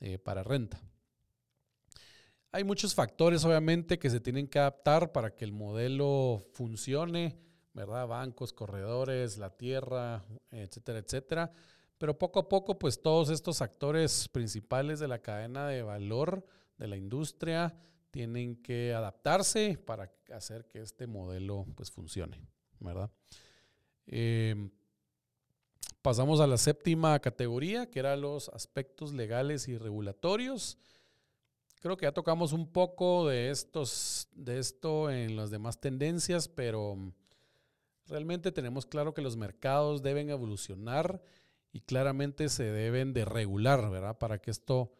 eh, 0.00 0.18
para 0.18 0.42
renta. 0.42 0.82
Hay 2.54 2.64
muchos 2.64 2.94
factores, 2.94 3.46
obviamente, 3.46 3.98
que 3.98 4.10
se 4.10 4.20
tienen 4.20 4.46
que 4.46 4.58
adaptar 4.58 5.10
para 5.10 5.34
que 5.34 5.46
el 5.46 5.52
modelo 5.52 6.44
funcione, 6.52 7.38
¿verdad? 7.72 8.06
Bancos, 8.06 8.52
corredores, 8.52 9.38
la 9.38 9.56
tierra, 9.56 10.22
etcétera, 10.50 10.98
etcétera. 10.98 11.52
Pero 11.96 12.18
poco 12.18 12.40
a 12.40 12.48
poco, 12.50 12.78
pues 12.78 13.00
todos 13.00 13.30
estos 13.30 13.62
actores 13.62 14.28
principales 14.28 15.00
de 15.00 15.08
la 15.08 15.20
cadena 15.20 15.66
de 15.66 15.80
valor 15.80 16.44
de 16.76 16.88
la 16.88 16.98
industria 16.98 17.74
tienen 18.10 18.56
que 18.56 18.92
adaptarse 18.92 19.78
para 19.78 20.12
hacer 20.34 20.66
que 20.66 20.82
este 20.82 21.06
modelo 21.06 21.64
pues 21.74 21.90
funcione, 21.90 22.38
¿verdad? 22.80 23.10
Em, 24.06 24.70
pasamos 26.02 26.38
a 26.40 26.46
la 26.46 26.58
séptima 26.58 27.18
categoría, 27.20 27.90
que 27.90 28.00
eran 28.00 28.20
los 28.20 28.50
aspectos 28.50 29.14
legales 29.14 29.68
y 29.68 29.78
regulatorios. 29.78 30.76
Creo 31.82 31.96
que 31.96 32.06
ya 32.06 32.12
tocamos 32.12 32.52
un 32.52 32.68
poco 32.68 33.28
de, 33.28 33.50
estos, 33.50 34.28
de 34.32 34.60
esto 34.60 35.10
en 35.10 35.34
las 35.34 35.50
demás 35.50 35.80
tendencias, 35.80 36.46
pero 36.48 36.96
realmente 38.06 38.52
tenemos 38.52 38.86
claro 38.86 39.12
que 39.14 39.20
los 39.20 39.36
mercados 39.36 40.00
deben 40.00 40.30
evolucionar 40.30 41.20
y 41.72 41.80
claramente 41.80 42.48
se 42.48 42.64
deben 42.64 43.12
de 43.12 43.24
regular, 43.24 43.90
¿verdad? 43.90 44.16
Para 44.16 44.38
que 44.38 44.52
esto 44.52 44.92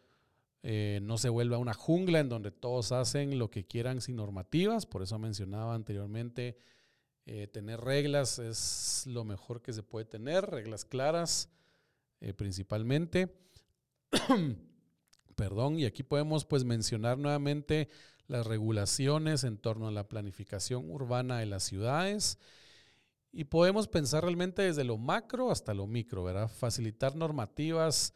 eh, 0.61 0.99
no 1.01 1.17
se 1.17 1.29
vuelva 1.29 1.57
una 1.57 1.73
jungla 1.73 2.19
en 2.19 2.27
donde 2.27 2.51
todos 2.51 2.91
hacen 2.91 3.39
lo 3.39 3.49
que 3.49 3.65
quieran 3.65 4.01
sin 4.01 4.17
normativas. 4.17 4.85
Por 4.85 5.03
eso 5.03 5.17
mencionaba 5.17 5.75
anteriormente, 5.75 6.57
eh, 7.25 7.47
tener 7.47 7.79
reglas 7.79 8.39
es 8.39 9.05
lo 9.07 9.23
mejor 9.23 9.61
que 9.61 9.71
se 9.71 9.83
puede 9.83 10.05
tener, 10.05 10.49
reglas 10.49 10.83
claras 10.83 11.49
eh, 12.19 12.33
principalmente. 12.33 13.33
Perdón, 15.35 15.79
y 15.79 15.85
aquí 15.85 16.03
podemos 16.03 16.45
pues 16.45 16.63
mencionar 16.63 17.17
nuevamente 17.17 17.89
las 18.27 18.45
regulaciones 18.45 19.43
en 19.43 19.57
torno 19.57 19.87
a 19.87 19.91
la 19.91 20.07
planificación 20.07 20.89
urbana 20.89 21.39
de 21.39 21.45
las 21.45 21.63
ciudades 21.63 22.39
y 23.31 23.45
podemos 23.45 23.87
pensar 23.87 24.23
realmente 24.23 24.61
desde 24.61 24.83
lo 24.83 24.97
macro 24.97 25.51
hasta 25.51 25.73
lo 25.73 25.87
micro, 25.87 26.23
¿verdad? 26.23 26.47
Facilitar 26.47 27.15
normativas, 27.15 28.13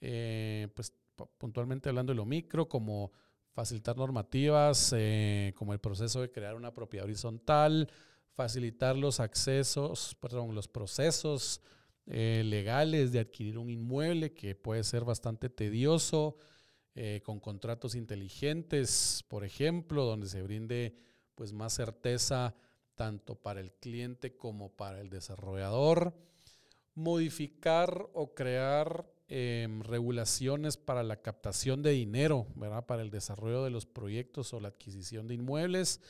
eh, 0.00 0.68
pues 0.74 0.92
puntualmente 1.38 1.90
hablando 1.90 2.12
de 2.12 2.16
lo 2.16 2.24
micro, 2.24 2.68
como 2.68 3.12
facilitar 3.52 3.96
normativas, 3.96 4.92
eh, 4.96 5.52
como 5.56 5.74
el 5.74 5.78
proceso 5.78 6.22
de 6.22 6.30
crear 6.30 6.56
una 6.56 6.72
propiedad 6.72 7.04
horizontal, 7.04 7.88
facilitar 8.32 8.96
los 8.96 9.20
accesos, 9.20 10.16
perdón, 10.20 10.54
los 10.54 10.66
procesos 10.66 11.60
eh, 12.06 12.42
legales 12.44 13.12
de 13.12 13.20
adquirir 13.20 13.58
un 13.58 13.70
inmueble 13.70 14.32
que 14.32 14.54
puede 14.54 14.82
ser 14.82 15.04
bastante 15.04 15.48
tedioso, 15.48 16.36
con 17.24 17.40
contratos 17.40 17.96
inteligentes, 17.96 19.24
por 19.28 19.44
ejemplo, 19.44 20.04
donde 20.04 20.28
se 20.28 20.42
brinde 20.42 20.96
pues 21.34 21.52
más 21.52 21.72
certeza 21.72 22.54
tanto 22.94 23.34
para 23.34 23.60
el 23.60 23.72
cliente 23.72 24.36
como 24.36 24.70
para 24.70 25.00
el 25.00 25.10
desarrollador. 25.10 26.14
Modificar 26.94 28.08
o 28.12 28.34
crear 28.34 29.10
em, 29.26 29.80
regulaciones 29.82 30.76
para 30.76 31.02
la 31.02 31.20
captación 31.20 31.82
de 31.82 31.90
dinero, 31.90 32.46
¿verdad? 32.54 32.86
Para 32.86 33.02
el 33.02 33.10
desarrollo 33.10 33.64
de 33.64 33.70
los 33.70 33.86
proyectos 33.86 34.52
o 34.52 34.60
la 34.60 34.68
adquisición 34.68 35.26
de 35.26 35.34
inmuebles. 35.34 36.00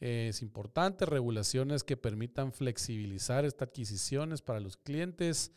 es 0.00 0.40
importante, 0.40 1.04
regulaciones 1.04 1.84
que 1.84 1.96
permitan 1.96 2.52
flexibilizar 2.52 3.44
estas 3.44 3.68
adquisiciones 3.68 4.40
para 4.40 4.58
los 4.58 4.78
clientes, 4.78 5.52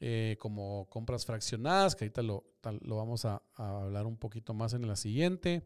eh, 0.00 0.36
como 0.38 0.86
compras 0.90 1.24
fraccionadas, 1.24 1.96
que 1.96 2.04
ahorita 2.04 2.22
lo, 2.22 2.44
vamos 2.82 3.24
a, 3.24 3.42
hablar 3.54 4.06
un 4.06 4.18
poquito 4.18 4.52
más 4.52 4.74
en 4.74 4.86
la 4.86 4.96
siguiente 4.96 5.62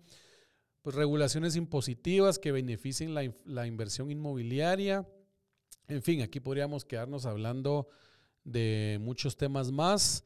pues, 0.83 0.95
regulaciones 0.95 1.57
impositivas 1.57 2.39
que 2.39 2.53
beneficien 2.53 3.15
la, 3.15 3.67
inversión 3.67 4.11
inmobiliaria. 4.11 5.07
En 5.89 6.03
fin, 6.03 6.23
aquí 6.23 6.41
podríamos 6.41 6.85
quedarnos 6.85 7.27
hablando 7.27 7.89
de 8.45 8.99
muchos 9.01 9.37
temas 9.37 9.73
más. 9.73 10.25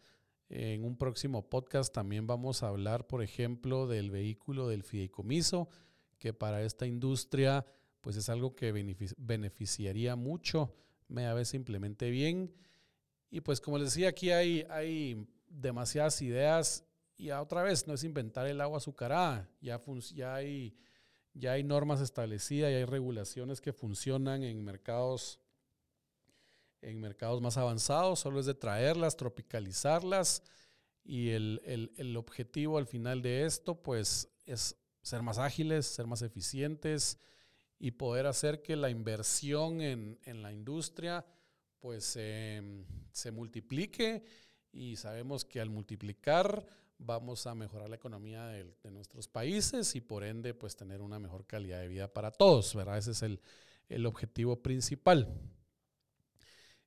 En 0.50 0.84
un 0.84 0.96
próximo 0.96 1.48
podcast 1.48 1.92
también 1.92 2.26
vamos 2.26 2.62
a 2.62 2.68
hablar, 2.68 3.06
por 3.06 3.22
ejemplo, 3.22 3.86
del 3.86 4.10
vehículo 4.10 4.68
del 4.68 4.84
fideicomiso, 4.84 5.68
que 6.18 6.32
para 6.32 6.62
esta 6.62 6.86
industria 6.86 7.66
pues 8.02 8.16
es 8.16 8.28
algo 8.28 8.54
que 8.54 8.70
beneficiaría 9.16 10.14
mucho, 10.14 10.76
me 11.08 11.32
vez 11.32 11.48
se 11.48 11.56
implemente 11.56 12.10
bien. 12.10 12.54
Y 13.34 13.40
pues 13.40 13.60
como 13.60 13.78
les 13.78 13.88
decía, 13.88 14.10
aquí 14.10 14.30
hay, 14.30 14.64
hay 14.70 15.26
demasiadas 15.48 16.22
ideas 16.22 16.84
y 17.16 17.32
otra 17.32 17.64
vez, 17.64 17.84
no 17.84 17.94
es 17.94 18.04
inventar 18.04 18.46
el 18.46 18.60
agua 18.60 18.76
azucarada, 18.76 19.50
ya, 19.60 19.82
ya, 20.14 20.36
hay, 20.36 20.76
ya 21.32 21.50
hay 21.50 21.64
normas 21.64 22.00
establecidas, 22.00 22.70
y 22.70 22.74
hay 22.74 22.84
regulaciones 22.84 23.60
que 23.60 23.72
funcionan 23.72 24.44
en 24.44 24.62
mercados, 24.64 25.40
en 26.80 27.00
mercados 27.00 27.42
más 27.42 27.56
avanzados, 27.56 28.20
solo 28.20 28.38
es 28.38 28.46
de 28.46 28.54
traerlas, 28.54 29.16
tropicalizarlas 29.16 30.44
y 31.02 31.30
el, 31.30 31.60
el, 31.64 31.92
el 31.96 32.16
objetivo 32.16 32.78
al 32.78 32.86
final 32.86 33.20
de 33.20 33.46
esto 33.46 33.82
pues 33.82 34.28
es 34.46 34.76
ser 35.02 35.22
más 35.22 35.38
ágiles, 35.38 35.86
ser 35.86 36.06
más 36.06 36.22
eficientes 36.22 37.18
y 37.80 37.90
poder 37.90 38.26
hacer 38.26 38.62
que 38.62 38.76
la 38.76 38.90
inversión 38.90 39.80
en, 39.80 40.20
en 40.22 40.40
la 40.40 40.52
industria 40.52 41.26
pues 41.84 42.18
se 43.12 43.30
multiplique 43.30 44.24
y 44.72 44.96
sabemos 44.96 45.44
que 45.44 45.60
al 45.60 45.68
multiplicar 45.68 46.64
vamos 46.96 47.46
a 47.46 47.54
mejorar 47.54 47.90
la 47.90 47.96
economía 47.96 48.46
de, 48.46 48.90
nuestros 48.90 49.28
países 49.28 49.94
y 49.94 50.00
por 50.00 50.24
ende 50.24 50.54
pues 50.54 50.76
tener 50.76 51.02
una 51.02 51.18
mejor 51.18 51.44
calidad 51.44 51.80
de 51.80 51.88
vida 51.88 52.08
para 52.08 52.30
todos, 52.30 52.74
¿verdad? 52.74 52.96
Ese 52.96 53.10
es 53.10 53.22
el, 53.22 54.06
objetivo 54.06 54.62
principal. 54.62 55.28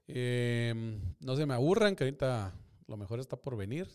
Em, 0.07 0.99
no 1.19 1.35
se 1.35 1.45
me 1.45 1.53
aburran, 1.53 1.95
que 1.95 2.03
ahorita 2.03 2.55
lo 2.87 2.97
mejor 2.97 3.19
está 3.19 3.39
por 3.39 3.55
venir. 3.55 3.87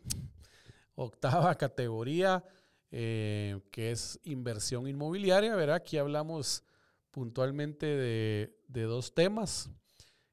Octava 0.94 1.52
categoría, 1.56 2.44
eh, 2.92 3.60
que 3.72 3.90
es 3.90 4.20
inversión 4.22 4.86
inmobiliaria, 4.86 5.56
¿verdad? 5.56 5.74
Aquí 5.74 5.98
hablamos 5.98 6.62
puntualmente 7.10 7.86
de, 7.86 8.56
de 8.68 8.82
dos 8.82 9.16
temas 9.16 9.68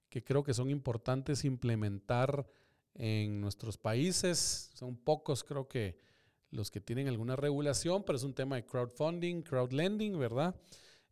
que 0.09 0.23
creo 0.23 0.43
que 0.43 0.53
son 0.53 0.69
importantes 0.69 1.45
implementar 1.45 2.47
en 2.95 3.39
nuestros 3.39 3.77
países. 3.77 4.71
Son 4.73 4.97
pocos, 4.97 5.43
creo 5.43 5.67
que 5.67 5.97
los 6.51 6.71
que 6.71 6.81
tienen 6.81 7.07
alguna 7.07 7.35
regulación, 7.35 8.03
pero 8.03 8.17
es 8.17 8.23
un 8.23 8.33
tema 8.33 8.55
de 8.55 8.65
crowdfunding, 8.65 9.41
crowdlending, 9.41 10.17
¿verdad? 10.17 10.55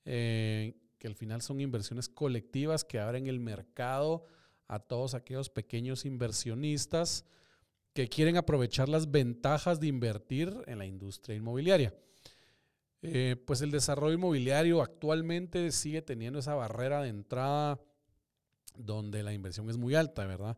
Eh, 0.05 0.75
que 0.97 1.07
al 1.07 1.15
final 1.15 1.41
son 1.41 1.61
inversiones 1.61 2.09
colectivas 2.09 2.83
que 2.83 2.99
abren 2.99 3.27
el 3.27 3.39
mercado 3.39 4.25
a 4.67 4.79
todos 4.79 5.13
aquellos 5.13 5.49
pequeños 5.49 6.05
inversionistas 6.05 7.25
que 7.93 8.07
quieren 8.07 8.37
aprovechar 8.37 8.89
las 8.89 9.11
ventajas 9.11 9.79
de 9.79 9.87
invertir 9.87 10.55
en 10.65 10.79
la 10.79 10.85
industria 10.85 11.35
inmobiliaria. 11.35 11.93
Eh, 13.03 13.35
pues 13.45 13.61
el 13.61 13.71
desarrollo 13.71 14.15
inmobiliario 14.15 14.81
actualmente 14.81 15.71
sigue 15.71 16.01
teniendo 16.01 16.39
esa 16.39 16.55
barrera 16.55 17.01
de 17.03 17.09
entrada 17.09 17.79
donde 18.77 19.23
la 19.23 19.33
inversión 19.33 19.69
es 19.69 19.77
muy 19.77 19.95
alta, 19.95 20.25
¿verdad? 20.25 20.57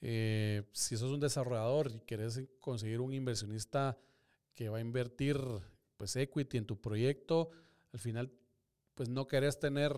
Eh, 0.00 0.64
si 0.72 0.96
sos 0.96 1.10
un 1.10 1.20
desarrollador 1.20 1.90
y 1.90 2.00
querés 2.00 2.42
conseguir 2.60 3.00
un 3.00 3.14
inversionista 3.14 3.98
que 4.54 4.68
va 4.68 4.78
a 4.78 4.80
invertir 4.80 5.38
pues 5.96 6.16
equity 6.16 6.58
en 6.58 6.66
tu 6.66 6.80
proyecto, 6.80 7.50
al 7.92 7.98
final 7.98 8.30
pues 8.94 9.08
no 9.08 9.26
querés 9.26 9.58
tener 9.58 9.92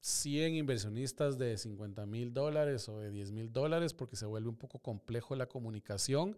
100 0.00 0.54
inversionistas 0.54 1.38
de 1.38 1.56
50 1.56 2.06
mil 2.06 2.32
dólares 2.32 2.88
o 2.88 2.98
de 2.98 3.10
10 3.10 3.32
mil 3.32 3.52
dólares 3.52 3.94
porque 3.94 4.16
se 4.16 4.26
vuelve 4.26 4.48
un 4.48 4.56
poco 4.56 4.78
complejo 4.78 5.36
la 5.36 5.46
comunicación, 5.46 6.36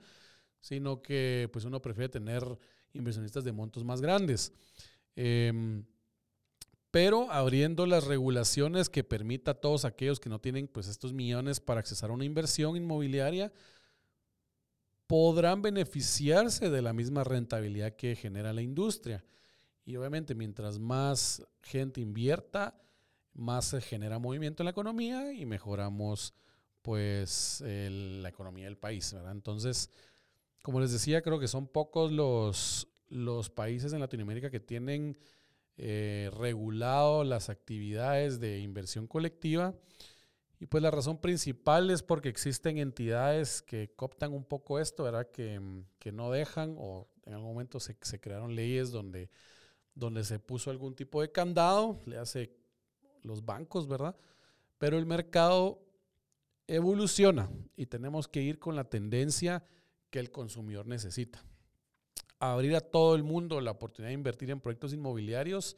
sino 0.60 1.02
que 1.02 1.48
pues 1.52 1.64
uno 1.64 1.80
prefiere 1.80 2.08
tener 2.08 2.44
inversionistas 2.92 3.44
de 3.44 3.52
montos 3.52 3.84
más 3.84 4.00
grandes. 4.00 4.52
Em, 5.16 5.84
pero 6.90 7.30
abriendo 7.30 7.86
las 7.86 8.04
regulaciones 8.04 8.88
que 8.88 9.04
permita 9.04 9.52
a 9.52 9.60
todos 9.60 9.84
aquellos 9.84 10.18
que 10.18 10.28
no 10.28 10.40
tienen 10.40 10.66
pues 10.66 10.88
estos 10.88 11.12
millones 11.12 11.60
para 11.60 11.80
accesar 11.80 12.10
a 12.10 12.14
una 12.14 12.24
inversión 12.24 12.76
inmobiliaria, 12.76 13.52
podrán 15.06 15.62
beneficiarse 15.62 16.70
de 16.70 16.82
la 16.82 16.92
misma 16.92 17.24
rentabilidad 17.24 17.96
que 17.96 18.16
genera 18.16 18.52
la 18.52 18.62
industria. 18.62 19.24
Y 19.84 19.96
obviamente 19.96 20.34
mientras 20.34 20.78
más 20.78 21.46
gente 21.62 22.00
invierta, 22.00 22.80
más 23.32 23.66
se 23.66 23.80
genera 23.80 24.18
movimiento 24.18 24.62
en 24.62 24.66
la 24.66 24.70
economía 24.70 25.32
y 25.32 25.46
mejoramos 25.46 26.34
pues 26.82 27.62
la 27.66 28.28
economía 28.28 28.64
del 28.64 28.78
país. 28.78 29.14
Entonces, 29.30 29.90
como 30.62 30.80
les 30.80 30.92
decía, 30.92 31.22
creo 31.22 31.38
que 31.38 31.48
son 31.48 31.66
pocos 31.66 32.10
los, 32.10 32.88
los 33.08 33.50
países 33.50 33.92
en 33.92 34.00
Latinoamérica 34.00 34.50
que 34.50 34.60
tienen 34.60 35.16
eh, 35.82 36.28
regulado 36.34 37.24
las 37.24 37.48
actividades 37.48 38.38
de 38.38 38.58
inversión 38.58 39.06
colectiva. 39.06 39.74
Y 40.58 40.66
pues 40.66 40.82
la 40.82 40.90
razón 40.90 41.22
principal 41.22 41.88
es 41.88 42.02
porque 42.02 42.28
existen 42.28 42.76
entidades 42.76 43.62
que 43.62 43.90
cooptan 43.96 44.34
un 44.34 44.44
poco 44.44 44.78
esto, 44.78 45.04
¿verdad? 45.04 45.30
Que, 45.30 45.58
que 45.98 46.12
no 46.12 46.30
dejan 46.30 46.74
o 46.76 47.08
en 47.24 47.32
algún 47.32 47.52
momento 47.52 47.80
se, 47.80 47.96
se, 48.02 48.20
crearon 48.20 48.54
leyes 48.54 48.90
donde, 48.90 49.30
donde 49.94 50.22
se 50.22 50.38
puso 50.38 50.70
algún 50.70 50.94
tipo 50.94 51.22
de 51.22 51.32
candado, 51.32 51.98
le 52.04 52.18
hace 52.18 52.54
los 53.22 53.46
bancos, 53.46 53.88
¿verdad? 53.88 54.14
Pero 54.76 54.98
el 54.98 55.06
mercado 55.06 55.82
evoluciona 56.66 57.48
y 57.74 57.86
tenemos 57.86 58.28
que 58.28 58.42
ir 58.42 58.58
con 58.58 58.76
la 58.76 58.84
tendencia 58.84 59.64
que 60.10 60.18
el 60.18 60.30
consumidor 60.30 60.86
necesita 60.86 61.42
abrir 62.40 62.74
a 62.74 62.80
todo 62.80 63.14
el 63.14 63.22
mundo 63.22 63.60
la 63.60 63.70
oportunidad 63.70 64.08
de 64.08 64.14
invertir 64.14 64.50
en 64.50 64.60
proyectos 64.60 64.92
inmobiliarios 64.92 65.76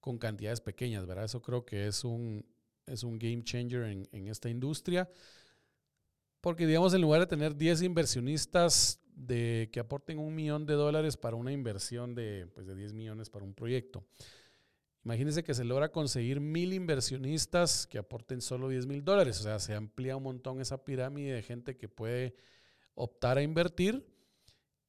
con 0.00 0.18
cantidades 0.18 0.60
pequeñas, 0.60 1.06
¿verdad? 1.06 1.24
Eso 1.24 1.40
creo 1.40 1.64
que 1.64 1.86
es 1.86 2.04
un, 2.04 2.44
es 2.86 3.04
un 3.04 3.18
game 3.18 3.42
changer 3.42 3.84
en, 3.84 4.08
en 4.12 4.28
esta 4.28 4.50
industria. 4.50 5.08
Porque, 6.40 6.66
digamos, 6.66 6.92
en 6.92 7.00
lugar 7.00 7.20
de 7.20 7.26
tener 7.26 7.56
10 7.56 7.82
inversionistas 7.82 9.00
de 9.14 9.70
que 9.72 9.80
aporten 9.80 10.18
un 10.18 10.34
millón 10.34 10.66
de 10.66 10.74
dólares 10.74 11.16
para 11.16 11.36
una 11.36 11.52
inversión 11.52 12.14
de, 12.14 12.48
pues, 12.54 12.66
de 12.66 12.74
10 12.74 12.92
millones 12.92 13.30
para 13.30 13.44
un 13.44 13.54
proyecto. 13.54 14.04
Imagínense 15.04 15.44
que 15.44 15.54
se 15.54 15.64
logra 15.64 15.90
conseguir 15.90 16.40
mil 16.40 16.72
inversionistas 16.72 17.86
que 17.86 17.98
aporten 17.98 18.40
solo 18.40 18.68
10 18.68 18.86
mil 18.86 19.04
dólares. 19.04 19.40
O 19.40 19.42
sea, 19.44 19.58
se 19.58 19.74
amplía 19.74 20.16
un 20.16 20.24
montón 20.24 20.60
esa 20.60 20.84
pirámide 20.84 21.34
de 21.34 21.42
gente 21.42 21.76
que 21.76 21.88
puede 21.88 22.34
optar 22.94 23.38
a 23.38 23.42
invertir 23.42 24.06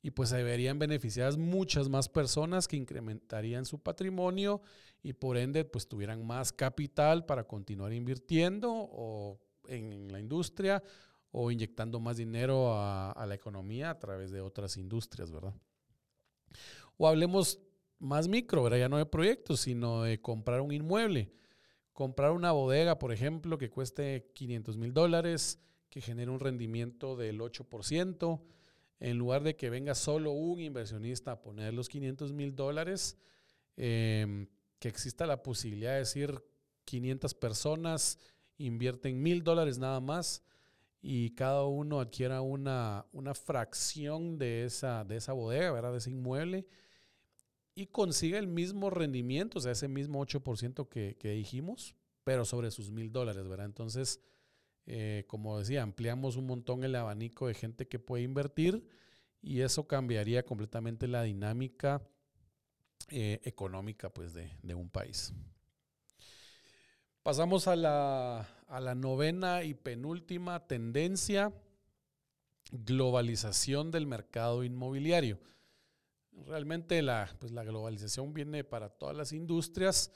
y 0.06 0.12
pues 0.12 0.30
se 0.30 0.44
verían 0.44 0.78
beneficiadas 0.78 1.36
muchas 1.36 1.89
más 1.89 2.10
personas 2.10 2.68
que 2.68 2.76
incrementarían 2.76 3.65
su 3.65 3.80
patrimonio 3.80 4.62
y 5.02 5.13
por 5.13 5.36
ende 5.36 5.65
pues 5.65 5.88
tuvieran 5.88 6.24
más 6.24 6.54
capital 6.54 7.26
para 7.26 7.46
continuar 7.46 7.91
invirtiendo 7.91 8.72
o 8.72 9.39
en 9.68 10.12
la 10.12 10.20
industria 10.20 10.84
o 11.32 11.50
inyectando 11.50 12.00
más 12.00 12.18
dinero 12.18 12.76
a, 12.76 13.13
a 13.13 13.26
la 13.26 13.34
economía 13.34 13.89
a 13.89 13.98
través 13.98 14.30
de 14.30 14.41
otras 14.41 14.78
industrias, 14.78 15.32
¿verdad? 15.32 15.56
O 16.98 17.08
hablemos 17.08 17.60
más 17.98 18.28
micro, 18.28 18.62
¿verdad? 18.62 18.78
Ya 18.78 18.89
no 18.89 19.00
de 19.00 19.08
proyectos, 19.08 19.62
sino 19.62 20.04
de 20.04 20.22
comprar 20.22 20.62
un 20.62 20.72
inmueble. 20.72 21.32
Comprar 21.94 22.30
una 22.30 22.52
bodega, 22.52 23.00
por 23.00 23.12
ejemplo, 23.12 23.58
que 23.58 23.72
cueste 23.72 24.30
500 24.36 24.78
mil 24.78 24.94
dólares, 24.94 25.60
que 25.89 26.00
genere 26.00 26.30
un 26.30 26.39
rendimiento 26.39 27.15
del 27.15 27.39
8%, 27.39 28.39
en 29.06 29.20
lugar 29.20 29.44
de 29.44 29.56
que 29.56 29.70
venga 29.70 29.94
solo 29.94 30.32
un 30.32 30.60
inversionista 30.60 31.34
a 31.34 31.39
poner 31.39 31.76
los 31.76 31.89
500 31.89 32.34
mil 32.34 32.56
dólares, 32.56 33.15
em, 33.78 34.48
que 34.80 34.88
exista 34.88 35.28
la 35.28 35.44
posibilidad 35.44 35.91
de 35.91 36.00
decir 36.00 36.44
500 36.86 37.36
personas 37.36 38.18
invierten 38.58 39.22
mil 39.22 39.44
dólares 39.44 39.78
nada 39.78 40.00
más 40.00 40.41
y 41.04 41.30
cada 41.36 41.65
uno 41.65 42.00
adquiera 42.00 42.41
una, 42.41 43.06
una 43.12 43.36
fracción 43.36 44.39
de 44.39 44.65
esa, 44.65 45.04
de 45.04 45.18
esa 45.18 45.34
bodega, 45.34 45.72
¿verdad? 45.72 45.91
de 45.91 46.00
ese 46.00 46.10
inmueble 46.10 46.65
y 47.76 47.86
consiga 47.86 48.39
el 48.39 48.48
mismo 48.48 48.89
rendimiento, 48.89 49.60
o 49.60 49.62
sea, 49.62 49.74
ese 49.74 49.88
mismo 49.88 50.20
8% 50.26 50.89
que, 50.89 51.15
que 51.20 51.30
dijimos, 51.30 51.96
pero 52.24 52.44
sobre 52.44 52.72
sus 52.72 52.89
mil 52.89 53.12
dólares, 53.12 53.48
¿verdad? 53.48 53.68
Entonces, 53.68 54.20
eh, 54.88 55.24
como 55.28 55.58
decía, 55.58 55.82
ampliamos 55.82 56.36
un 56.36 56.45
montón 56.45 56.84
el 56.84 56.95
abanico 56.95 57.48
de 57.48 57.56
gente 57.56 57.88
que 57.88 57.98
puede 57.98 58.24
invertir 58.24 58.88
y 59.41 59.62
eso 59.62 59.88
cambiaría 59.88 60.45
completamente 60.45 61.08
la 61.08 61.24
dinámica 61.24 62.08
eh, 63.10 63.39
económica 63.43 64.10
pues, 64.10 64.34
de, 64.34 64.52
de, 64.62 64.76
un 64.76 64.89
país. 64.89 65.34
Pasamos 67.24 67.67
a 67.67 67.76
la, 67.76 68.48
a 68.67 68.80
la 68.80 68.95
novena 68.95 69.63
y 69.63 69.74
penúltima 69.74 70.67
tendencia, 70.67 71.54
globalización 72.71 73.91
del 73.91 74.08
mercado 74.08 74.63
inmobiliario. 74.63 75.39
Realmente 76.45 77.02
la, 77.02 77.30
pues 77.39 77.52
la 77.52 77.63
globalización 77.63 78.34
viene 78.34 78.63
para 78.63 78.89
todas 78.89 79.15
las 79.15 79.32
industrias. 79.32 80.12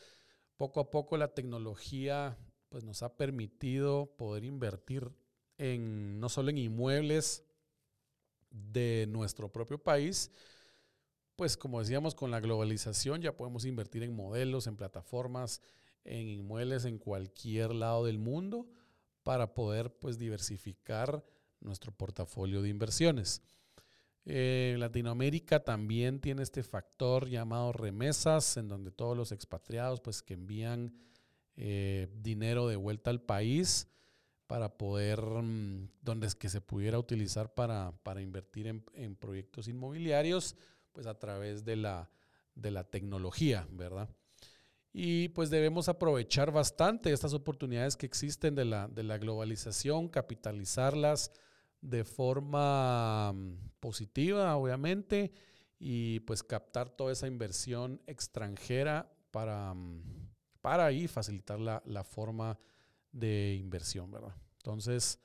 Poco 0.58 0.80
a 0.80 0.92
poco 0.92 1.18
la 1.18 1.34
tecnología 1.34 2.38
pues 2.70 2.84
nos 2.84 3.04
ha 3.04 3.18
permitido 3.18 4.16
poder 4.18 4.44
invertir 4.44 5.12
en 5.58 6.20
no 6.20 6.30
solo 6.30 6.50
en 6.50 6.58
inmuebles 6.58 7.44
de 8.50 9.06
nuestro 9.10 9.52
propio 9.52 9.82
país, 9.82 10.32
pues 11.36 11.58
como 11.58 11.80
decíamos 11.80 12.16
con 12.16 12.32
la 12.32 12.40
globalización 12.40 13.22
ya 13.22 13.36
podemos 13.36 13.66
invertir 13.66 14.04
en 14.04 14.16
modelos, 14.16 14.68
en 14.68 14.78
plataformas, 14.78 15.62
en 16.04 16.28
inmuebles 16.28 16.86
en 16.86 16.98
cualquier 16.98 17.74
lado 17.74 18.06
del 18.06 18.20
mundo 18.20 18.68
para 19.24 19.54
poder 19.54 19.94
pues 19.94 20.18
diversificar 20.18 21.24
nuestro 21.60 21.92
portafolio 21.92 22.62
de 22.62 22.70
inversiones. 22.70 23.42
Eh, 24.26 24.76
Latinoamérica 24.78 25.64
también 25.64 26.20
tiene 26.20 26.44
este 26.44 26.64
factor 26.64 27.28
llamado 27.28 27.72
remesas, 27.72 28.58
en 28.58 28.68
donde 28.68 28.92
todos 28.92 29.18
los 29.18 29.32
expatriados 29.32 30.02
pues 30.02 30.22
que 30.22 30.36
envían 30.36 30.94
eh, 31.62 32.08
dinero 32.16 32.70
de 32.70 32.78
vuelta 32.78 33.10
al 33.10 33.22
país 33.22 33.90
para 34.48 34.78
poder, 34.78 35.22
mm, 35.22 35.90
donde 36.02 36.28
es 36.28 36.36
que 36.36 36.48
se 36.48 36.62
pudiera 36.62 36.98
utilizar 36.98 37.54
para, 37.54 37.92
para 38.04 38.22
invertir 38.22 38.68
en, 38.68 38.86
en, 38.94 39.18
proyectos 39.18 39.68
inmobiliarios, 39.68 40.56
pues 40.94 41.06
a 41.06 41.20
través 41.20 41.66
de 41.66 41.76
la, 41.76 42.10
de 42.56 42.72
la 42.72 42.86
tecnología, 42.86 43.68
¿verdad? 43.72 44.10
Y 44.94 45.28
pues 45.30 45.50
debemos 45.50 45.90
aprovechar 45.90 46.52
bastante 46.52 47.12
estas 47.12 47.34
oportunidades 47.34 47.98
que 47.98 48.06
existen 48.06 48.56
de 48.56 48.64
la, 48.64 48.88
de 48.88 49.04
la 49.04 49.18
globalización, 49.18 50.08
capitalizarlas, 50.08 51.34
de 51.82 52.06
forma 52.06 53.34
mm, 53.34 53.72
positiva, 53.82 54.56
obviamente, 54.56 55.34
y 55.78 56.22
pues 56.22 56.42
captar 56.42 56.90
toda 56.90 57.12
esa 57.12 57.28
inversión 57.28 58.02
extranjera 58.08 59.12
para, 59.32 59.74
mm, 59.74 60.29
para 60.62 60.86
ahí 60.86 61.08
facilitar 61.08 61.60
la, 61.60 61.82
la 61.86 62.04
forma 62.04 62.58
de 63.12 63.56
inversión, 63.60 64.12
¿verdad? 64.12 64.36
Entonces, 64.58 65.20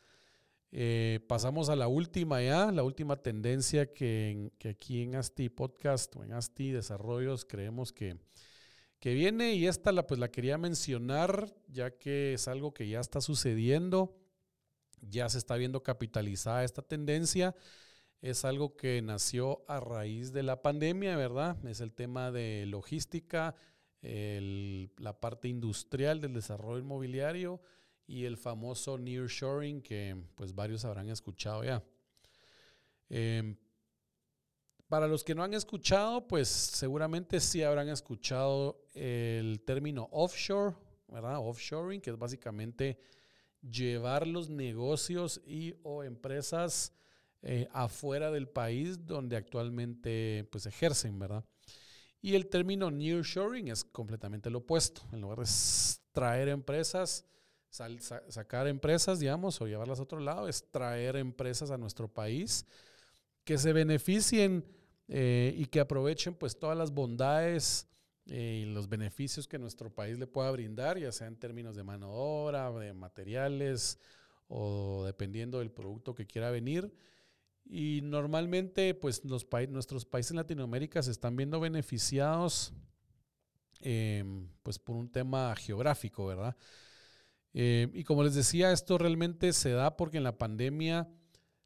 eh, 0.72 1.20
pasamos 1.28 1.68
a 1.68 1.76
la 1.76 1.88
última 1.88 2.42
ya, 2.42 2.72
la 2.72 2.82
última 2.82 3.16
tendencia 3.16 3.92
que, 3.92 4.52
que, 4.58 4.70
aquí 4.70 5.02
en 5.02 5.16
ASTI 5.16 5.48
Podcast 5.48 6.14
o 6.16 6.24
en 6.24 6.32
ASTI 6.32 6.72
Desarrollos 6.72 7.44
creemos 7.44 7.92
que, 7.92 8.18
que 8.98 9.14
viene 9.14 9.54
y 9.54 9.66
esta 9.66 9.92
la, 9.92 10.06
pues 10.06 10.18
la 10.18 10.30
quería 10.30 10.58
mencionar 10.58 11.54
ya 11.68 11.92
que 11.92 12.34
es 12.34 12.48
algo 12.48 12.74
que 12.74 12.88
ya 12.88 13.00
está 13.00 13.20
sucediendo 13.20 14.16
ya 15.10 15.28
se 15.28 15.38
está 15.38 15.56
viendo 15.56 15.82
capitalizada 15.82 16.64
esta 16.64 16.82
tendencia. 16.82 17.54
Es 18.20 18.44
algo 18.44 18.76
que 18.76 19.02
nació 19.02 19.64
a 19.68 19.80
raíz 19.80 20.32
de 20.32 20.42
la 20.42 20.62
pandemia, 20.62 21.16
¿verdad? 21.16 21.56
Es 21.66 21.80
el 21.80 21.92
tema 21.92 22.30
de 22.30 22.64
logística, 22.66 23.54
la 24.04 25.18
parte 25.18 25.48
industrial 25.48 26.20
del 26.20 26.34
desarrollo 26.34 26.78
inmobiliario 26.78 27.60
y 28.06 28.24
el 28.24 28.36
famoso 28.36 28.98
nearshoring 28.98 29.80
que 29.80 30.16
pues 30.34 30.54
varios 30.54 30.84
habrán 30.84 31.08
escuchado 31.08 31.64
ya. 31.64 31.82
Em, 33.08 33.56
para 34.88 35.08
los 35.08 35.24
que 35.24 35.34
no 35.34 35.42
han 35.42 35.54
escuchado, 35.54 36.26
pues 36.26 36.48
seguramente 36.48 37.40
sí 37.40 37.62
habrán 37.62 37.88
escuchado 37.88 38.88
el 38.92 39.60
término 39.64 40.08
offshore, 40.12 40.76
¿verdad? 41.08 41.38
Offshoring, 41.38 42.00
que 42.00 42.10
es 42.10 42.18
básicamente 42.18 42.98
llevar 43.62 44.26
los 44.26 44.50
negocios 44.50 45.40
y 45.46 45.74
o 45.82 46.04
empresas 46.04 46.92
eh, 47.42 47.68
afuera 47.72 48.30
del 48.30 48.48
país 48.48 49.06
donde 49.06 49.36
actualmente 49.36 50.46
pues 50.50 50.66
ejercen, 50.66 51.18
¿verdad? 51.18 51.44
Y 52.24 52.36
el 52.36 52.46
término 52.46 52.90
nearshoring 52.90 53.68
es 53.68 53.84
completamente 53.84 54.48
lo 54.48 54.60
opuesto. 54.60 55.02
En 55.12 55.20
lugar 55.20 55.40
de 55.40 55.46
traer 56.10 56.48
empresas, 56.48 57.26
sacar 57.68 58.66
empresas, 58.66 59.18
digamos, 59.18 59.60
o 59.60 59.66
llevarlas 59.66 60.00
a 60.00 60.04
otro 60.04 60.20
lado, 60.20 60.48
es 60.48 60.70
traer 60.70 61.16
empresas 61.16 61.70
a 61.70 61.76
nuestro 61.76 62.08
país 62.08 62.64
que 63.44 63.58
se 63.58 63.74
beneficien 63.74 64.64
eh, 65.06 65.52
y 65.54 65.66
que 65.66 65.80
aprovechen 65.80 66.34
pues 66.34 66.58
todas 66.58 66.78
las 66.78 66.92
bondades 66.92 67.88
y 68.24 68.64
los 68.64 68.88
beneficios 68.88 69.46
que 69.46 69.58
nuestro 69.58 69.94
país 69.94 70.18
le 70.18 70.26
pueda 70.26 70.50
brindar, 70.50 70.98
ya 70.98 71.12
sea 71.12 71.26
en 71.26 71.36
términos 71.36 71.76
de 71.76 71.82
mano 71.82 72.06
de 72.06 72.14
obra, 72.16 72.72
de 72.72 72.94
materiales 72.94 73.98
o 74.48 75.04
dependiendo 75.04 75.58
del 75.58 75.70
producto 75.70 76.14
que 76.14 76.24
quiera 76.24 76.50
venir. 76.50 76.90
Y 77.64 78.00
normalmente, 78.02 78.94
pues 78.94 79.24
los 79.24 79.46
nuestros 79.68 80.04
países 80.04 80.32
en 80.32 80.36
Latinoamérica 80.36 81.02
se 81.02 81.10
están 81.10 81.36
viendo 81.36 81.60
beneficiados 81.60 82.72
em, 83.80 84.48
pues 84.62 84.78
por 84.78 84.96
un 84.96 85.10
tema 85.10 85.54
geográfico, 85.56 86.26
¿verdad? 86.26 86.56
Em, 87.52 87.90
y 87.94 88.04
como 88.04 88.22
les 88.22 88.34
decía, 88.34 88.72
esto 88.72 88.98
realmente 88.98 89.52
se 89.52 89.70
da 89.70 89.96
porque 89.96 90.18
en 90.18 90.24
la 90.24 90.38
pandemia 90.38 91.08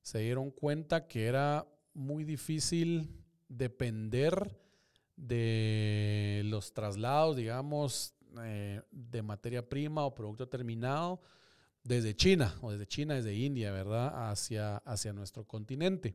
se 0.02 0.20
dieron 0.20 0.50
cuenta 0.50 1.06
que 1.08 1.26
era 1.26 1.66
muy 1.94 2.24
difícil 2.24 3.10
depender 3.48 4.56
de 5.16 6.42
los 6.44 6.72
traslados, 6.72 7.36
digamos, 7.36 8.14
eh, 8.42 8.82
de 8.90 9.22
materia 9.22 9.68
prima 9.68 10.04
o 10.04 10.14
producto 10.14 10.48
terminado 10.48 11.20
desde 11.88 12.14
China 12.14 12.54
o 12.60 12.70
desde 12.70 12.86
China, 12.86 13.14
desde 13.14 13.34
India, 13.34 13.72
¿verdad? 13.72 14.30
Hacia, 14.30 14.76
hacia 14.78 15.12
nuestro 15.12 15.44
continente. 15.44 16.14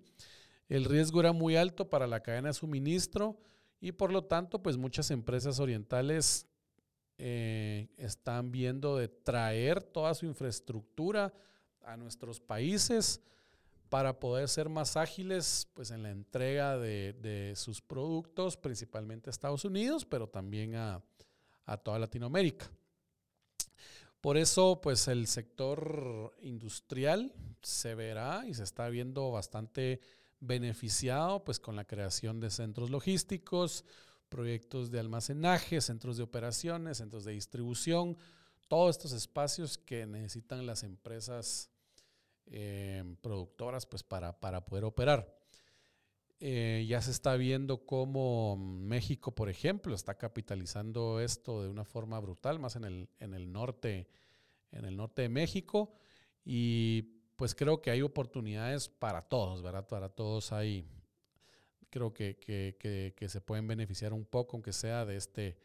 El 0.70 0.86
riesgo 0.86 1.20
era 1.20 1.34
muy 1.34 1.56
alto 1.56 1.90
para 1.90 2.08
la 2.08 2.22
cadena 2.22 2.50
de 2.50 2.54
suministro 2.54 3.38
y 3.82 3.92
por 3.92 4.12
lo 4.12 4.24
tanto, 4.24 4.62
pues 4.62 4.78
muchas 4.78 5.12
empresas 5.12 5.60
orientales 5.60 6.48
eh, 7.18 7.90
están 7.98 8.52
viendo 8.52 8.98
de 8.98 9.08
traer 9.08 9.84
toda 9.84 10.14
su 10.14 10.26
infraestructura 10.26 11.34
a 11.82 11.98
nuestros 11.98 12.40
países 12.40 13.22
para 13.90 14.20
poder 14.20 14.48
ser 14.50 14.70
más 14.70 14.96
ágiles 14.96 15.68
pues, 15.74 15.92
en 15.92 16.02
la 16.02 16.12
entrega 16.12 16.78
de, 16.78 17.54
sus 17.56 17.82
productos, 17.82 18.58
principalmente 18.58 19.30
a 19.30 19.32
Estados 19.32 19.66
Unidos, 19.66 20.06
pero 20.06 20.28
también 20.28 20.76
a, 20.76 21.04
toda 21.84 22.00
Latinoamérica. 22.00 22.72
Por 24.24 24.38
eso, 24.38 24.80
pues 24.82 25.10
el 25.10 25.28
sector 25.28 26.34
industrial 26.44 27.34
se 27.62 27.94
verá 27.94 28.46
y 28.48 28.54
se 28.54 28.64
está 28.64 28.88
viendo 28.88 29.30
bastante 29.32 30.00
beneficiado 30.40 31.44
pues 31.44 31.60
con 31.60 31.76
la 31.76 31.84
creación 31.84 32.40
de 32.40 32.50
centros 32.50 32.90
logísticos, 32.90 33.84
proyectos 34.30 34.92
de 34.92 35.02
almacenaje, 35.02 35.82
centros 35.82 36.16
de 36.16 36.24
operaciones, 36.24 37.00
centros 37.00 37.26
de 37.26 37.34
distribución, 37.34 38.16
todos 38.70 38.96
estos 38.96 39.12
espacios 39.12 39.78
que 39.78 40.06
necesitan 40.06 40.66
las 40.66 40.84
empresas 40.84 41.70
eh, 42.46 43.04
productoras 43.20 43.86
pues 43.86 44.04
para, 44.04 44.40
para 44.40 44.66
poder 44.66 44.86
operar. 44.86 45.43
Eh, 46.40 46.86
ya 46.88 47.02
se 47.02 47.12
está 47.12 47.36
viendo 47.36 47.86
cómo 47.86 48.58
México, 48.58 49.34
por 49.34 49.50
ejemplo, 49.50 49.96
está 49.96 50.18
capitalizando 50.18 51.20
esto 51.22 51.64
de 51.64 51.70
una 51.70 51.86
forma 51.86 52.20
brutal, 52.20 52.60
más 52.60 52.76
en 52.76 52.84
el, 52.84 53.10
en 53.20 53.34
el 53.34 53.52
norte, 53.52 54.08
en 54.72 54.86
el 54.86 54.98
norte 54.98 55.22
de 55.22 55.30
México. 55.30 55.94
Y 56.44 57.04
pues 57.36 57.56
creo 57.56 57.82
que 57.82 57.92
hay 57.92 58.02
oportunidades 58.02 58.90
para 58.90 59.22
todos, 59.22 59.62
¿verdad? 59.62 59.88
Para 59.88 60.10
todos 60.10 60.52
hay, 60.52 60.86
creo 61.90 62.14
que, 62.14 62.38
que, 62.38 63.14
que, 63.16 63.30
se 63.30 63.42
pueden 63.42 63.68
beneficiar 63.68 64.14
un 64.14 64.26
poco, 64.26 64.58
aunque 64.58 64.74
sea 64.74 65.06
de, 65.06 65.16
este, 65.16 65.58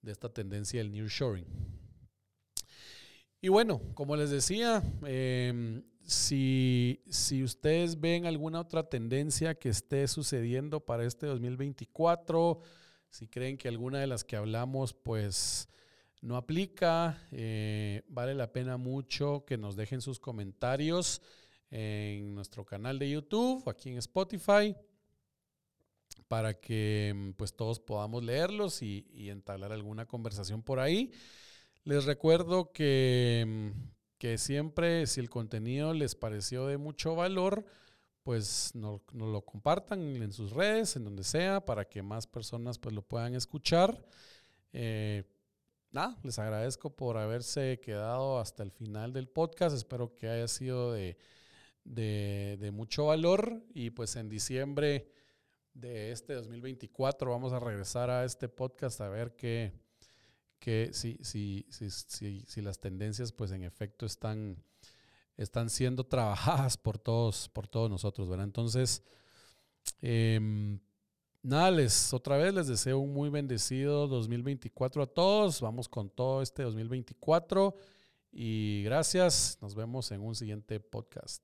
de 0.00 0.12
esta 0.12 0.32
tendencia 0.32 0.80
del 0.80 0.92
nearshoring. 0.92 1.46
Y 3.40 3.48
bueno, 3.48 3.82
como 3.94 4.16
les 4.16 4.30
decía, 4.30 4.82
em, 5.04 5.82
si, 6.06 7.02
si, 7.08 7.42
ustedes 7.42 8.00
ven 8.00 8.26
alguna 8.26 8.60
otra 8.60 8.88
tendencia 8.88 9.54
que 9.54 9.68
esté 9.68 10.06
sucediendo 10.08 10.80
para 10.80 11.04
este 11.04 11.26
2024, 11.26 12.58
si 13.08 13.28
creen 13.28 13.56
que 13.56 13.68
alguna 13.68 13.98
de 13.98 14.06
las 14.06 14.24
que 14.24 14.36
hablamos 14.36 14.92
pues 14.92 15.68
no 16.20 16.36
aplica, 16.36 17.18
eh, 17.32 18.02
vale 18.08 18.34
la 18.34 18.52
pena 18.52 18.76
mucho 18.76 19.44
que 19.46 19.58
nos 19.58 19.76
dejen 19.76 20.00
sus 20.00 20.18
comentarios 20.18 21.22
en 21.70 22.34
nuestro 22.34 22.64
canal 22.64 22.98
de 22.98 23.10
YouTube, 23.10 23.68
aquí 23.68 23.90
en 23.90 23.98
Spotify 23.98 24.74
para 26.28 26.54
que 26.58 27.32
pues 27.36 27.54
todos 27.54 27.80
podamos 27.80 28.24
leerlos 28.24 28.82
y, 28.82 29.06
entablar 29.28 29.72
alguna 29.72 30.06
conversación 30.06 30.62
por 30.62 30.80
ahí. 30.80 31.12
Les 31.84 32.04
recuerdo 32.06 32.72
que, 32.72 33.72
que, 34.24 34.38
siempre 34.38 35.06
si 35.06 35.20
el 35.20 35.28
contenido 35.28 35.92
les 35.92 36.14
pareció 36.14 36.66
de 36.66 36.78
mucho 36.78 37.14
valor, 37.14 37.66
pues 38.22 38.74
nos 38.74 39.02
no 39.12 39.26
lo 39.26 39.42
compartan 39.42 40.00
en 40.00 40.32
sus 40.32 40.52
redes, 40.52 40.96
en 40.96 41.04
donde 41.04 41.24
sea, 41.24 41.62
para 41.62 41.84
que 41.84 42.02
más 42.02 42.26
personas 42.26 42.78
pues 42.78 42.94
lo 42.94 43.02
puedan 43.02 43.34
escuchar. 43.34 44.02
Eh, 44.72 45.24
nada, 45.90 46.18
les 46.22 46.38
agradezco 46.38 46.96
por 46.96 47.18
haberse 47.18 47.80
quedado 47.80 48.38
hasta 48.38 48.62
el 48.62 48.70
final 48.70 49.12
del 49.12 49.28
podcast. 49.28 49.76
Espero 49.76 50.14
que 50.14 50.30
haya 50.30 50.48
sido 50.48 50.94
de, 50.94 51.18
de, 51.84 52.56
de 52.58 52.70
mucho 52.70 53.04
valor 53.04 53.62
y 53.74 53.90
pues 53.90 54.16
en 54.16 54.30
diciembre 54.30 55.12
de 55.74 56.12
este 56.12 56.32
2024 56.32 57.30
vamos 57.30 57.52
a 57.52 57.60
regresar 57.60 58.08
a 58.08 58.24
este 58.24 58.48
podcast 58.48 59.02
a 59.02 59.10
ver 59.10 59.36
qué, 59.36 59.74
si, 60.92 61.18
si, 61.22 61.66
si, 61.68 62.40
si, 62.46 62.62
las 62.62 62.80
tendencias 62.80 63.32
pues 63.32 63.50
en 63.52 63.62
efecto 63.62 64.06
están, 64.06 64.62
están 65.36 65.70
siendo 65.70 66.04
trabajadas 66.04 66.76
por 66.76 66.98
todos, 66.98 67.48
por 67.50 67.68
todos 67.68 67.90
nosotros, 67.90 68.28
¿verdad? 68.28 68.46
Entonces, 68.46 69.02
em, 70.00 70.78
nada, 71.42 71.70
les, 71.70 72.12
otra 72.12 72.36
vez 72.36 72.54
les 72.54 72.66
deseo 72.66 72.98
un 72.98 73.12
muy 73.12 73.28
bendecido 73.28 74.08
2024 74.08 75.02
a 75.02 75.06
todos. 75.06 75.60
Vamos 75.60 75.88
con 75.88 76.08
todo 76.08 76.42
este 76.42 76.62
2024 76.62 77.76
y 78.32 78.82
gracias. 78.84 79.58
Nos 79.60 79.74
vemos 79.74 80.10
en 80.10 80.20
un 80.22 80.34
siguiente 80.34 80.80
podcast. 80.80 81.42